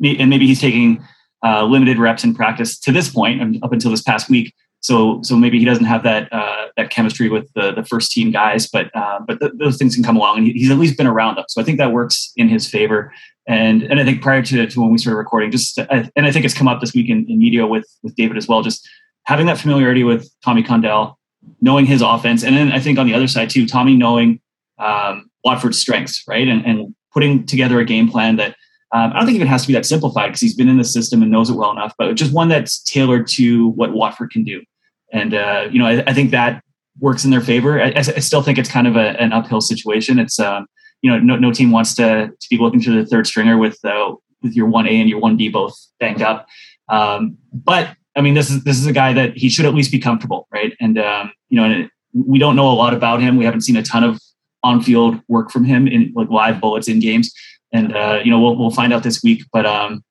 and 0.00 0.30
maybe 0.30 0.46
he's 0.46 0.60
taking 0.60 1.04
uh, 1.44 1.64
limited 1.64 1.98
reps 1.98 2.24
in 2.24 2.34
practice 2.34 2.78
to 2.80 2.92
this 2.92 3.08
point 3.08 3.62
up 3.62 3.72
until 3.72 3.90
this 3.90 4.02
past 4.02 4.28
week. 4.28 4.54
So, 4.80 5.20
so 5.22 5.36
maybe 5.36 5.58
he 5.58 5.64
doesn't 5.64 5.86
have 5.86 6.04
that 6.04 6.32
uh, 6.32 6.66
that 6.76 6.90
chemistry 6.90 7.28
with 7.28 7.50
the, 7.54 7.72
the 7.72 7.82
first 7.84 8.12
team 8.12 8.30
guys, 8.30 8.68
but 8.68 8.88
uh, 8.94 9.18
but 9.26 9.40
th- 9.40 9.52
those 9.58 9.78
things 9.78 9.94
can 9.94 10.04
come 10.04 10.16
along, 10.16 10.38
and 10.38 10.46
he's 10.46 10.70
at 10.70 10.78
least 10.78 10.96
been 10.96 11.06
around 11.08 11.36
them. 11.36 11.44
So 11.48 11.60
I 11.60 11.64
think 11.64 11.78
that 11.78 11.92
works 11.92 12.32
in 12.36 12.48
his 12.48 12.68
favor. 12.68 13.12
And 13.48 13.82
and 13.84 13.98
I 13.98 14.04
think 14.04 14.22
prior 14.22 14.42
to, 14.42 14.66
to 14.66 14.80
when 14.80 14.92
we 14.92 14.98
started 14.98 15.16
recording, 15.16 15.50
just 15.50 15.78
and 15.78 16.10
I 16.16 16.30
think 16.30 16.44
it's 16.44 16.54
come 16.54 16.68
up 16.68 16.80
this 16.80 16.94
week 16.94 17.08
in, 17.08 17.26
in 17.28 17.38
media 17.38 17.66
with 17.66 17.86
with 18.02 18.14
David 18.14 18.36
as 18.36 18.46
well. 18.46 18.62
Just 18.62 18.88
having 19.26 19.46
that 19.46 19.58
familiarity 19.58 20.04
with 20.04 20.30
Tommy 20.44 20.62
Condell, 20.62 21.18
knowing 21.60 21.86
his 21.86 22.02
offense, 22.02 22.42
and 22.42 22.56
then 22.56 22.72
I 22.72 22.80
think 22.80 22.98
on 22.98 23.06
the 23.06 23.14
other 23.14 23.28
side 23.28 23.50
too, 23.50 23.66
Tommy 23.66 23.96
knowing 23.96 24.40
um, 24.78 25.30
Watford's 25.44 25.78
strengths, 25.78 26.22
right, 26.26 26.46
and 26.46 26.64
and 26.64 26.94
putting 27.12 27.46
together 27.46 27.80
a 27.80 27.84
game 27.84 28.08
plan 28.08 28.36
that 28.36 28.56
um, 28.92 29.12
I 29.12 29.18
don't 29.18 29.26
think 29.26 29.40
it 29.40 29.48
has 29.48 29.62
to 29.62 29.68
be 29.68 29.74
that 29.74 29.86
simplified 29.86 30.28
because 30.28 30.40
he's 30.40 30.54
been 30.54 30.68
in 30.68 30.78
the 30.78 30.84
system 30.84 31.22
and 31.22 31.30
knows 31.30 31.50
it 31.50 31.54
well 31.54 31.72
enough, 31.72 31.94
but 31.98 32.14
just 32.14 32.32
one 32.32 32.48
that's 32.48 32.82
tailored 32.82 33.26
to 33.28 33.68
what 33.70 33.92
Watford 33.92 34.30
can 34.30 34.44
do. 34.44 34.62
And, 35.12 35.34
uh, 35.34 35.68
you 35.70 35.78
know, 35.78 35.86
I, 35.86 36.04
I, 36.06 36.12
think 36.12 36.30
that 36.30 36.62
works 37.00 37.24
in 37.24 37.30
their 37.30 37.40
favor. 37.40 37.80
I, 37.80 37.92
I, 37.96 38.02
still 38.02 38.42
think 38.42 38.58
it's 38.58 38.70
kind 38.70 38.86
of 38.86 38.96
a, 38.96 39.20
an 39.20 39.32
uphill 39.32 39.60
situation. 39.60 40.18
It's, 40.18 40.38
um, 40.38 40.66
you 41.02 41.10
know, 41.10 41.18
no, 41.18 41.36
no 41.36 41.52
team 41.52 41.70
wants 41.70 41.94
to, 41.96 42.28
to 42.28 42.48
be 42.48 42.58
looking 42.58 42.80
to 42.82 42.92
the 42.92 43.06
third 43.06 43.26
stringer 43.26 43.58
with, 43.58 43.78
uh, 43.84 44.14
with 44.42 44.54
your 44.54 44.68
1A 44.68 44.90
and 44.90 45.08
your 45.08 45.20
1B 45.20 45.52
both 45.52 45.76
banged 45.98 46.22
up. 46.22 46.46
Um, 46.88 47.38
but 47.52 47.96
I 48.16 48.22
mean, 48.22 48.34
this 48.34 48.50
is, 48.50 48.64
this 48.64 48.78
is 48.78 48.86
a 48.86 48.92
guy 48.92 49.12
that 49.12 49.36
he 49.36 49.48
should 49.48 49.66
at 49.66 49.74
least 49.74 49.92
be 49.92 49.98
comfortable. 49.98 50.48
Right. 50.50 50.72
And, 50.80 50.98
um, 50.98 51.32
you 51.48 51.60
know, 51.60 51.88
we 52.14 52.38
don't 52.38 52.56
know 52.56 52.70
a 52.70 52.72
lot 52.72 52.94
about 52.94 53.20
him. 53.20 53.36
We 53.36 53.44
haven't 53.44 53.60
seen 53.62 53.76
a 53.76 53.82
ton 53.82 54.02
of 54.02 54.20
on-field 54.62 55.20
work 55.28 55.50
from 55.50 55.64
him 55.64 55.86
in 55.86 56.12
like 56.16 56.28
live 56.30 56.60
bullets 56.60 56.88
in 56.88 56.98
games 56.98 57.32
and 57.72 57.94
uh, 57.94 58.20
you 58.24 58.30
know 58.30 58.40
we'll 58.40 58.56
we'll 58.56 58.70
find 58.70 58.92
out 58.92 59.02
this 59.02 59.22
week. 59.22 59.44
But 59.52 59.66
um, 59.66 60.04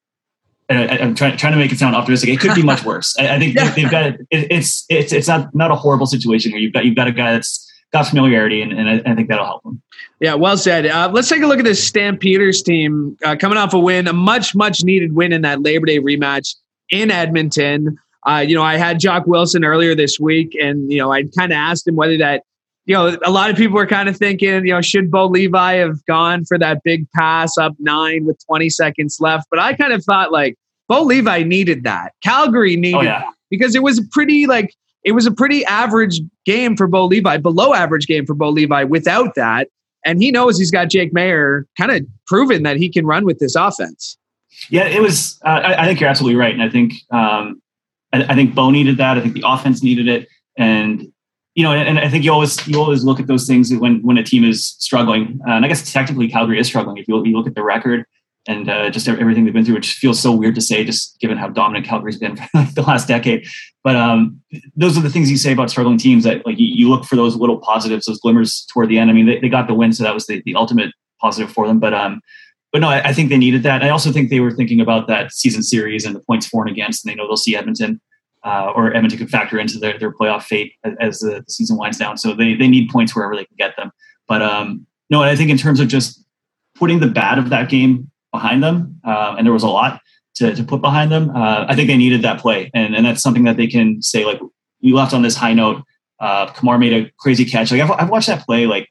I, 0.70 0.98
am 0.98 1.16
trying 1.16 1.38
trying 1.38 1.54
to 1.54 1.60
make 1.60 1.72
it 1.72 1.80
sound 1.80 1.96
optimistic. 1.96 2.30
It 2.30 2.40
could 2.40 2.56
be 2.56 2.64
much 2.64 2.84
worse. 2.84 3.16
I, 3.18 3.36
I 3.36 3.40
think 3.40 3.56
yeah. 3.56 3.74
they've 3.74 3.92
got 3.92 4.06
it, 4.06 4.28
it's 4.32 4.86
it's 4.90 5.12
it's 5.14 5.28
not 5.28 5.54
not 5.54 5.72
a 5.72 5.76
horrible 5.76 6.06
situation 6.06 6.52
here. 6.52 6.60
You've 6.60 6.74
got 6.74 6.86
you've 6.86 6.96
got 6.96 7.08
a 7.08 7.12
guy 7.12 7.34
that's 7.34 7.62
got 7.92 8.08
familiarity, 8.08 8.62
and, 8.62 8.74
and 8.74 8.90
I, 8.90 9.12
I, 9.12 9.16
think 9.16 9.30
that'll 9.30 9.46
help 9.46 9.64
them. 9.64 9.82
Yeah, 10.20 10.34
well 10.34 10.58
said. 10.58 10.86
Uh, 10.86 11.10
let's 11.14 11.30
take 11.30 11.44
a 11.44 11.48
look 11.48 11.60
at 11.60 11.66
this 11.66 11.86
Stampeders 11.86 12.62
team 12.62 13.18
uh, 13.24 13.36
coming 13.40 13.58
off 13.58 13.74
a 13.74 13.80
win, 13.80 14.08
a 14.08 14.14
much 14.14 14.56
much 14.56 14.84
needed 14.84 15.14
win 15.14 15.32
in 15.32 15.42
that 15.44 15.62
Labor 15.62 15.86
Day 15.86 16.00
rematch 16.00 16.56
in 16.90 17.12
Edmonton. 17.12 17.98
Uh, 18.28 18.44
you 18.46 18.56
know, 18.56 18.64
I 18.64 18.78
had 18.78 19.00
Jock 19.00 19.28
Wilson 19.28 19.64
earlier 19.64 19.96
this 19.96 20.20
week, 20.20 20.56
and 20.60 20.92
you 20.92 20.98
know, 20.98 21.12
I 21.12 21.24
kind 21.38 21.52
of 21.52 21.58
asked 21.58 21.88
him 21.88 21.96
whether 21.96 22.18
that 22.18 22.44
you 22.86 22.94
know, 22.94 23.18
a 23.26 23.32
lot 23.32 23.50
of 23.50 23.58
people 23.58 23.76
were 23.76 23.88
kind 23.88 24.08
of 24.08 24.16
thinking, 24.16 24.66
you 24.66 24.74
know, 24.74 24.82
should 24.82 25.10
Bo 25.10 25.26
Levi 25.26 25.74
have 25.76 26.06
gone 26.06 26.46
for 26.46 26.58
that 26.60 26.82
big 26.84 27.10
pass 27.12 27.58
up 27.58 27.74
nine 27.80 28.26
with 28.26 28.38
20 28.46 28.70
seconds 28.70 29.18
left? 29.20 29.48
But 29.50 29.60
I 29.60 29.74
kind 29.74 29.92
of 29.92 30.04
thought 30.04 30.32
like 30.32 30.56
Bo 30.88 31.02
Levi 31.02 31.44
needed 31.44 31.84
that. 31.84 32.14
Calgary 32.24 32.76
needed 32.76 32.98
oh, 32.98 33.02
yeah. 33.02 33.20
that 33.20 33.34
because 33.50 33.76
it 33.76 33.82
was 33.82 34.00
a 34.00 34.04
pretty 34.12 34.46
like 34.46 34.74
it 35.04 35.14
was 35.14 35.26
a 35.26 35.32
pretty 35.32 35.66
average 35.66 36.20
game 36.46 36.76
for 36.76 36.88
Bo 36.88 37.06
Levi, 37.06 37.38
below 37.38 37.74
average 37.74 38.08
game 38.08 38.26
for 38.26 38.34
Bo 38.34 38.50
Levi 38.50 38.84
without 38.84 39.36
that. 39.36 39.68
And 40.06 40.22
he 40.22 40.30
knows 40.30 40.58
he's 40.58 40.72
got 40.72 40.90
Jake 40.90 41.14
Maier 41.14 41.64
kind 41.80 41.92
of 41.92 42.06
proven 42.28 42.64
that 42.64 42.78
he 42.78 42.90
can 42.90 43.06
run 43.06 43.26
with 43.26 43.40
this 43.40 43.56
offense. 43.56 44.18
Yeah, 44.70 44.86
it 44.86 45.02
was. 45.02 45.40
Uh, 45.46 45.50
I, 45.50 45.84
I, 45.84 45.86
think 45.86 46.00
you're 46.00 46.10
absolutely 46.10 46.38
right, 46.38 46.54
and 46.54 46.64
I 46.64 46.70
think 46.70 46.94
um, 47.12 47.62
I, 48.14 48.24
I 48.24 48.36
think 48.36 48.56
Bo 48.56 48.72
needed 48.72 48.98
that. 48.98 49.18
I 49.18 49.22
think 49.22 49.34
the 49.34 49.44
offense 49.46 49.84
needed 49.84 50.08
it, 50.08 50.28
and 50.58 51.12
you 51.56 51.64
know, 51.64 51.72
and, 51.72 52.00
I 52.00 52.10
think 52.10 52.24
you 52.24 52.32
always 52.32 52.66
you 52.68 52.80
always 52.80 53.04
look 53.04 53.20
at 53.20 53.28
those 53.28 53.48
things 53.48 53.74
when 53.74 54.02
when 54.02 54.18
a 54.18 54.24
team 54.24 54.44
is 54.44 54.76
struggling. 54.80 55.40
Uh, 55.48 55.52
and 55.52 55.66
I 55.66 55.68
guess 55.68 55.92
technically 55.92 56.30
Calgary 56.30 56.60
is 56.60 56.68
struggling 56.68 56.98
if 56.98 57.08
you, 57.08 57.24
you 57.26 57.36
look 57.38 57.48
at 57.48 57.56
the 57.56 57.64
record 57.64 58.06
and 58.48 58.70
uh, 58.70 58.90
just 58.90 59.08
everything 59.08 59.44
they've 59.44 59.54
been 59.54 59.66
through, 59.66 59.76
which 59.76 59.94
feels 59.94 60.20
so 60.20 60.32
weird 60.32 60.54
to 60.56 60.62
say, 60.62 60.84
just 60.84 61.20
given 61.20 61.38
how 61.38 61.48
dominant 61.48 61.86
Calgary's 61.86 62.18
been 62.18 62.36
for 62.36 62.48
like 62.54 62.74
the 62.76 62.82
last 62.84 63.08
decade. 63.08 63.48
But 63.84 63.96
um, 63.96 64.42
those 64.76 64.98
are 64.98 65.02
the 65.02 65.10
things 65.10 65.32
you 65.32 65.38
say 65.38 65.52
about 65.52 65.70
struggling 65.70 65.98
teams 65.98 66.24
that 66.26 66.46
like 66.46 66.60
you, 66.60 66.68
you, 66.68 66.90
look 66.90 67.06
for 67.06 67.16
those 67.16 67.36
little 67.36 67.58
positives, 67.58 68.06
those 68.06 68.20
glimmers 68.20 68.68
toward 68.72 68.90
the 68.90 69.00
end. 69.00 69.10
I 69.10 69.14
mean, 69.14 69.26
they, 69.26 69.40
they 69.40 69.50
got 69.50 69.68
the 69.68 69.74
win, 69.74 69.94
so 69.94 70.04
that 70.04 70.14
was 70.14 70.28
the, 70.28 70.42
the 70.46 70.56
ultimate 70.56 70.92
positive 71.20 71.52
for 71.52 71.68
them. 71.68 71.80
But 71.80 71.94
um, 71.94 72.22
but 72.72 72.82
no, 72.82 72.90
I, 72.90 73.10
I 73.10 73.14
think 73.14 73.30
they 73.30 73.38
needed 73.38 73.64
that. 73.64 73.84
I 73.84 73.90
also 73.90 74.12
think 74.12 74.30
they 74.30 74.40
were 74.40 74.52
thinking 74.52 74.82
about 74.82 75.08
that 75.08 75.32
season 75.32 75.64
series 75.64 76.06
and 76.06 76.16
the 76.16 76.20
points 76.20 76.48
for 76.48 76.64
and 76.64 76.72
against, 76.72 77.06
and 77.06 77.12
they 77.12 77.16
know 77.16 77.28
they'll 77.28 77.38
see 77.38 77.56
Edmonton 77.56 78.02
uh, 78.46 78.72
or 78.76 78.96
Edmonton 78.96 79.18
could 79.18 79.30
factor 79.30 79.60
into 79.60 79.80
their, 79.80 79.98
their 79.98 80.12
playoff 80.12 80.44
fate 80.44 80.74
as, 80.84 80.94
as 81.00 81.20
the, 81.20 81.44
the, 81.46 81.52
season 81.52 81.78
winds 81.78 81.98
down. 81.98 82.18
So 82.18 82.34
they, 82.34 82.54
they 82.54 82.68
need 82.68 82.90
points 82.90 83.16
wherever 83.16 83.36
they 83.36 83.44
can 83.44 83.56
get 83.58 83.76
them. 83.76 83.92
But 84.28 84.44
um, 84.44 84.86
no, 85.10 85.24
I 85.24 85.36
think 85.36 85.50
in 85.50 85.58
terms 85.58 85.80
of 85.80 85.88
just 85.88 86.24
putting 86.76 87.00
the 87.00 87.08
bad 87.08 87.40
of 87.40 87.50
that 87.50 87.70
game 87.70 88.12
behind 88.32 88.64
them, 88.64 89.00
uh, 89.04 89.36
and 89.38 89.46
there 89.46 89.54
was 89.54 89.64
a 89.64 89.68
lot 89.68 90.00
to, 90.36 90.54
to 90.54 90.64
put 90.64 90.80
behind 90.80 91.12
them, 91.12 91.32
uh, 91.36 91.66
I 91.68 91.76
think 91.76 91.88
they 91.88 91.98
needed 91.98 92.22
that 92.22 92.40
play. 92.40 92.70
And, 92.74 92.96
and 92.96 93.06
that's 93.06 93.22
something 93.22 93.46
that 93.46 93.58
they 93.58 93.68
can 93.68 94.02
say, 94.02 94.26
like, 94.26 94.40
we 94.84 94.94
left 94.94 95.14
on 95.14 95.24
this 95.24 95.36
high 95.36 95.54
note. 95.54 95.82
Uh, 96.20 96.52
Kamar 96.54 96.78
made 96.78 96.94
a 96.94 97.12
crazy 97.18 97.46
catch. 97.46 97.72
Like 97.72 97.82
I've, 97.82 97.92
I've 97.92 98.10
watched 98.10 98.28
that 98.28 98.46
play 98.46 98.68
like 98.68 98.90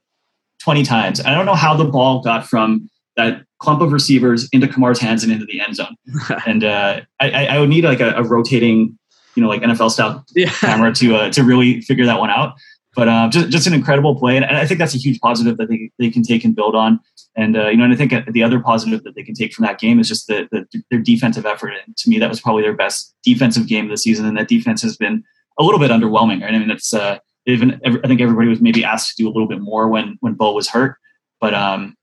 20 0.62 0.82
times. 0.82 1.20
I 1.20 1.32
don't 1.32 1.46
know 1.46 1.54
how 1.54 1.74
the 1.76 1.84
ball 1.84 2.22
got 2.22 2.46
from 2.46 2.90
that 3.16 3.44
clump 3.59 3.81
of 3.81 3.92
receivers 3.92 4.48
into 4.53 4.68
Kamar's 4.68 5.00
hands 5.00 5.22
and 5.22 5.33
into 5.33 5.46
the 5.46 5.61
end 5.61 5.77
zone. 5.77 5.96
and 6.46 6.64
uh, 6.64 7.00
I, 7.20 7.46
I, 7.46 7.61
would 7.61 7.68
need 7.68 7.85
like 7.85 8.00
a, 8.00 8.11
a, 8.14 8.22
rotating 8.22 8.98
you 9.35 9.42
know 9.42 9.48
like 9.48 9.62
NFL 9.62 9.90
style 9.90 10.24
yeah. 10.35 10.50
camera 10.61 10.92
to 10.94 11.16
uh, 11.16 11.31
to 11.31 11.42
really 11.42 11.81
figure 11.81 12.07
that 12.07 12.18
one 12.18 12.31
out. 12.31 12.55
But 12.94 13.09
uh, 13.09 13.29
just 13.29 13.50
just 13.50 13.66
an 13.66 13.74
incredible 13.74 14.14
play, 14.16 14.37
and, 14.37 14.44
I 14.44 14.66
think 14.66 14.79
that's 14.79 14.94
a 14.94 14.98
huge 14.98 15.20
positive 15.20 15.57
that 15.57 15.68
they, 15.68 15.90
they 15.98 16.11
can 16.11 16.22
take 16.22 16.44
and 16.44 16.55
build 16.55 16.77
on. 16.77 17.00
And 17.37 17.57
uh, 17.57 17.68
you 17.68 17.77
know, 17.77 17.85
and 17.85 17.92
I 17.92 17.96
think 17.96 18.12
the 18.33 18.42
other 18.42 18.61
positive 18.61 19.03
that 19.03 19.16
they 19.16 19.24
can 19.24 19.35
take 19.35 19.53
from 19.53 19.64
that 19.64 19.81
game 19.81 19.98
is 19.98 20.09
just 20.09 20.29
the, 20.29 20.48
the, 20.53 20.83
their 20.90 21.00
defensive 21.00 21.44
effort. 21.44 21.72
And 21.85 21.96
to 21.96 22.09
me, 22.09 22.20
that 22.20 22.29
was 22.29 22.40
probably 22.40 22.62
their 22.62 22.77
best 22.77 23.12
defensive 23.24 23.66
game 23.66 23.87
of 23.87 23.90
the 23.90 23.96
season. 23.96 24.27
And 24.27 24.37
that 24.38 24.46
defense 24.46 24.81
has 24.83 24.96
been 24.96 25.24
a 25.59 25.64
little 25.64 25.81
bit 25.81 25.90
underwhelming, 25.90 26.42
right? 26.42 26.55
I 26.55 26.59
mean, 26.59 26.70
it's 26.70 26.94
uh, 26.94 27.18
even 27.46 27.81
I 27.85 28.07
think 28.07 28.20
everybody 28.20 28.48
was 28.48 28.61
maybe 28.61 28.85
asked 28.85 29.16
to 29.16 29.22
do 29.22 29.29
a 29.29 29.33
little 29.33 29.48
bit 29.48 29.61
more 29.61 29.88
when 29.88 30.16
when 30.20 30.35
Bo 30.35 30.53
was 30.53 30.68
hurt, 30.68 30.96
but 31.40 31.53
um, 31.53 31.96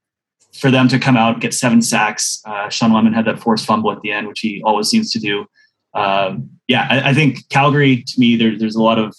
for 0.58 0.70
them 0.70 0.88
to 0.88 0.98
come 0.98 1.16
out 1.16 1.40
get 1.40 1.54
seven 1.54 1.82
sacks, 1.82 2.40
uh, 2.46 2.68
Shawn 2.68 2.92
Lemon 2.92 3.12
had 3.12 3.24
that 3.24 3.40
forced 3.40 3.66
fumble 3.66 3.90
at 3.92 4.00
the 4.02 4.12
end, 4.12 4.28
which 4.28 4.40
he 4.40 4.62
always 4.64 4.88
seems 4.88 5.10
to 5.12 5.18
do 5.18 5.46
um, 5.94 6.50
yeah, 6.68 6.86
I, 6.88 7.10
I, 7.10 7.14
think 7.14 7.48
Calgary 7.50 8.02
to 8.02 8.20
me 8.20 8.36
there, 8.36 8.58
there's 8.58 8.76
a 8.76 8.82
lot 8.82 8.98
of 8.98 9.14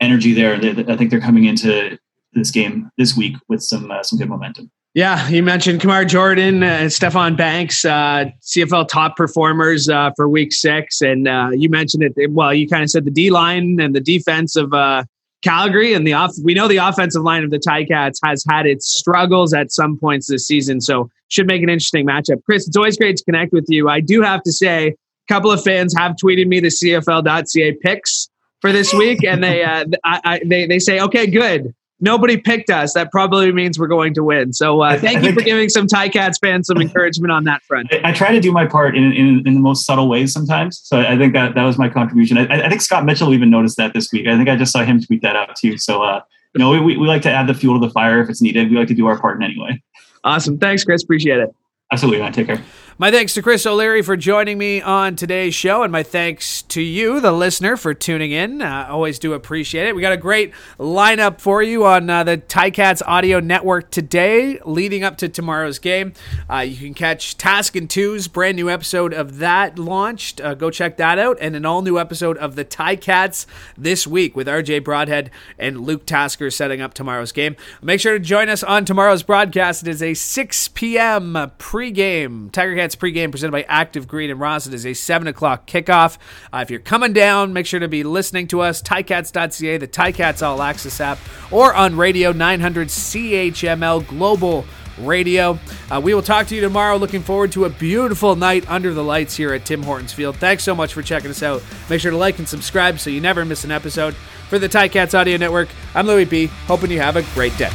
energy 0.00 0.32
there. 0.34 0.58
They, 0.58 0.92
I 0.92 0.96
think 0.96 1.10
they're 1.10 1.20
coming 1.20 1.44
into 1.44 1.96
this 2.32 2.50
game 2.50 2.90
this 2.98 3.16
week 3.16 3.36
with 3.48 3.62
some 3.62 3.90
uh, 3.90 4.02
some 4.02 4.18
good 4.18 4.28
momentum. 4.28 4.70
Yeah, 4.94 5.28
you 5.28 5.44
mentioned 5.44 5.80
Kamar 5.80 6.04
Jordan, 6.04 6.62
uh, 6.62 6.88
Stefan 6.88 7.36
Banks, 7.36 7.84
uh, 7.84 8.24
CFL 8.42 8.88
top 8.88 9.16
performers 9.16 9.88
uh, 9.88 10.10
for 10.16 10.28
Week 10.28 10.52
Six, 10.52 11.00
and 11.02 11.28
uh, 11.28 11.50
you 11.52 11.68
mentioned 11.68 12.02
it. 12.02 12.32
Well, 12.32 12.52
you 12.52 12.68
kind 12.68 12.82
of 12.82 12.90
said 12.90 13.04
the 13.04 13.12
D 13.12 13.30
line 13.30 13.78
and 13.80 13.94
the 13.94 14.00
defense 14.00 14.56
of 14.56 14.72
uh, 14.74 15.04
Calgary, 15.42 15.94
and 15.94 16.06
the 16.06 16.12
off. 16.12 16.32
We 16.42 16.54
know 16.54 16.68
the 16.68 16.78
offensive 16.78 17.22
line 17.22 17.44
of 17.44 17.50
the 17.50 17.58
Ticats 17.58 18.18
has 18.24 18.44
had 18.48 18.66
its 18.66 18.86
struggles 18.86 19.54
at 19.54 19.70
some 19.70 19.98
points 19.98 20.26
this 20.26 20.46
season, 20.46 20.80
so 20.80 21.10
should 21.28 21.46
make 21.46 21.62
an 21.62 21.68
interesting 21.68 22.06
matchup. 22.06 22.42
Chris, 22.44 22.66
it's 22.66 22.76
always 22.76 22.96
great 22.96 23.16
to 23.16 23.24
connect 23.24 23.52
with 23.52 23.66
you. 23.68 23.88
I 23.88 24.00
do 24.00 24.22
have 24.22 24.42
to 24.42 24.52
say, 24.52 24.88
a 24.88 25.32
couple 25.32 25.50
of 25.50 25.62
fans 25.62 25.94
have 25.96 26.16
tweeted 26.22 26.46
me 26.46 26.60
the 26.60 26.68
CFL.ca 26.68 27.72
picks 27.82 28.28
for 28.60 28.72
this 28.72 28.92
week, 28.92 29.24
and 29.24 29.42
they 29.42 29.62
uh, 29.62 29.84
I, 30.04 30.20
I, 30.24 30.40
they 30.44 30.66
they 30.66 30.78
say, 30.78 31.00
okay, 31.00 31.26
good. 31.26 31.74
Nobody 32.00 32.36
picked 32.36 32.70
us, 32.70 32.94
that 32.94 33.10
probably 33.10 33.52
means 33.52 33.78
we're 33.78 33.86
going 33.88 34.14
to 34.14 34.22
win. 34.24 34.52
So 34.52 34.80
uh, 34.80 34.98
thank 34.98 35.24
you 35.24 35.32
for 35.32 35.42
giving 35.42 35.68
some 35.68 35.86
Ticats 35.86 36.38
fans 36.40 36.66
some 36.66 36.76
encouragement 36.80 37.32
on 37.32 37.44
that 37.44 37.62
front. 37.64 37.92
I, 37.92 38.10
I, 38.10 38.12
try 38.12 38.32
to 38.32 38.40
do 38.40 38.52
my 38.52 38.66
part 38.66 38.96
in, 38.96 39.12
in, 39.12 39.46
in 39.46 39.54
the 39.54 39.60
most 39.60 39.84
subtle 39.84 40.08
ways 40.08 40.32
sometimes. 40.32 40.80
So 40.84 41.00
I 41.00 41.16
think 41.16 41.32
that 41.34 41.54
that 41.54 41.64
was 41.64 41.78
my 41.78 41.88
contribution. 41.88 42.38
I, 42.38 42.66
I, 42.66 42.68
think 42.68 42.80
Scott 42.80 43.04
Mitchell 43.04 43.34
even 43.34 43.50
noticed 43.50 43.76
that 43.76 43.94
this 43.94 44.12
week. 44.12 44.26
I 44.26 44.36
think 44.36 44.48
I 44.48 44.56
just 44.56 44.72
saw 44.72 44.84
him 44.84 45.00
tweet 45.00 45.22
that 45.22 45.36
out 45.36 45.56
too. 45.56 45.78
So 45.78 46.02
uh, 46.02 46.20
you 46.54 46.60
know, 46.60 46.70
we, 46.70 46.96
we 46.96 47.06
like 47.06 47.22
to 47.22 47.30
add 47.30 47.46
the 47.46 47.54
fuel 47.54 47.78
to 47.78 47.86
the 47.86 47.92
fire 47.92 48.20
if 48.20 48.28
it's 48.28 48.40
needed. 48.40 48.70
We 48.70 48.76
like 48.76 48.88
to 48.88 48.94
do 48.94 49.06
our 49.06 49.18
part 49.18 49.36
in 49.36 49.42
any 49.42 49.58
way. 49.58 49.82
Awesome. 50.24 50.58
Thanks, 50.58 50.84
Chris. 50.84 51.02
Appreciate 51.02 51.38
it. 51.38 51.54
Absolutely, 51.92 52.20
man. 52.20 52.32
Take 52.32 52.46
care. 52.46 52.62
My 53.00 53.12
thanks 53.12 53.32
to 53.34 53.42
Chris 53.42 53.64
O'Leary 53.64 54.02
for 54.02 54.16
joining 54.16 54.58
me 54.58 54.82
on 54.82 55.14
today's 55.14 55.54
show, 55.54 55.84
and 55.84 55.92
my 55.92 56.02
thanks 56.02 56.62
to 56.62 56.82
you, 56.82 57.20
the 57.20 57.30
listener, 57.30 57.76
for 57.76 57.94
tuning 57.94 58.32
in. 58.32 58.60
Uh, 58.60 58.88
always 58.90 59.20
do 59.20 59.34
appreciate 59.34 59.86
it. 59.86 59.94
We 59.94 60.02
got 60.02 60.12
a 60.12 60.16
great 60.16 60.52
lineup 60.80 61.40
for 61.40 61.62
you 61.62 61.86
on 61.86 62.10
uh, 62.10 62.24
the 62.24 62.38
Ticats 62.38 63.00
audio 63.06 63.38
network 63.38 63.92
today, 63.92 64.58
leading 64.64 65.04
up 65.04 65.16
to 65.18 65.28
tomorrow's 65.28 65.78
game. 65.78 66.12
Uh, 66.50 66.58
you 66.58 66.76
can 66.76 66.92
catch 66.92 67.38
Task 67.38 67.76
and 67.76 67.88
Two's 67.88 68.26
brand 68.26 68.56
new 68.56 68.68
episode 68.68 69.14
of 69.14 69.38
that 69.38 69.78
launched. 69.78 70.40
Uh, 70.40 70.54
go 70.54 70.68
check 70.68 70.96
that 70.96 71.20
out, 71.20 71.38
and 71.40 71.54
an 71.54 71.64
all 71.64 71.82
new 71.82 72.00
episode 72.00 72.36
of 72.38 72.56
the 72.56 72.64
Ticats 72.64 73.46
this 73.76 74.08
week 74.08 74.34
with 74.34 74.48
RJ 74.48 74.82
Broadhead 74.82 75.30
and 75.56 75.82
Luke 75.82 76.04
Tasker 76.04 76.50
setting 76.50 76.80
up 76.80 76.94
tomorrow's 76.94 77.30
game. 77.30 77.54
Make 77.80 78.00
sure 78.00 78.14
to 78.14 78.18
join 78.18 78.48
us 78.48 78.64
on 78.64 78.84
tomorrow's 78.84 79.22
broadcast. 79.22 79.86
It 79.86 79.88
is 79.88 80.02
a 80.02 80.14
6 80.14 80.68
p.m. 80.74 81.34
pregame. 81.60 82.50
Tiger 82.50 82.74
Cats 82.74 82.87
pregame 82.96 83.30
presented 83.30 83.52
by 83.52 83.62
Active 83.62 84.06
Green 84.06 84.30
and 84.30 84.40
Ross. 84.40 84.66
It 84.66 84.74
is 84.74 84.86
a 84.86 84.94
7 84.94 85.26
o'clock 85.28 85.66
kickoff. 85.66 86.18
Uh, 86.52 86.58
if 86.58 86.70
you're 86.70 86.80
coming 86.80 87.12
down, 87.12 87.52
make 87.52 87.66
sure 87.66 87.80
to 87.80 87.88
be 87.88 88.02
listening 88.02 88.46
to 88.48 88.60
us, 88.60 88.82
ticats.ca, 88.82 89.76
the 89.76 89.88
Ticats 89.88 90.46
All 90.46 90.62
Access 90.62 91.00
app, 91.00 91.18
or 91.50 91.74
on 91.74 91.96
radio 91.96 92.32
900 92.32 92.88
CHML 92.88 94.06
Global 94.06 94.64
Radio. 95.00 95.58
Uh, 95.90 96.00
we 96.02 96.14
will 96.14 96.22
talk 96.22 96.46
to 96.48 96.54
you 96.54 96.60
tomorrow. 96.60 96.96
Looking 96.96 97.22
forward 97.22 97.52
to 97.52 97.64
a 97.64 97.70
beautiful 97.70 98.36
night 98.36 98.68
under 98.68 98.92
the 98.92 99.04
lights 99.04 99.36
here 99.36 99.54
at 99.54 99.64
Tim 99.64 99.82
Hortons 99.82 100.12
Field. 100.12 100.36
Thanks 100.36 100.64
so 100.64 100.74
much 100.74 100.92
for 100.92 101.02
checking 101.02 101.30
us 101.30 101.42
out. 101.42 101.62
Make 101.88 102.00
sure 102.00 102.10
to 102.10 102.16
like 102.16 102.38
and 102.38 102.48
subscribe 102.48 102.98
so 102.98 103.10
you 103.10 103.20
never 103.20 103.44
miss 103.44 103.64
an 103.64 103.70
episode. 103.70 104.14
For 104.48 104.58
the 104.58 104.68
Ticats 104.68 105.18
Audio 105.18 105.36
Network, 105.36 105.68
I'm 105.94 106.06
Louis 106.06 106.24
B. 106.24 106.46
Hoping 106.66 106.90
you 106.90 107.00
have 107.00 107.16
a 107.16 107.22
great 107.34 107.56
day. 107.58 107.70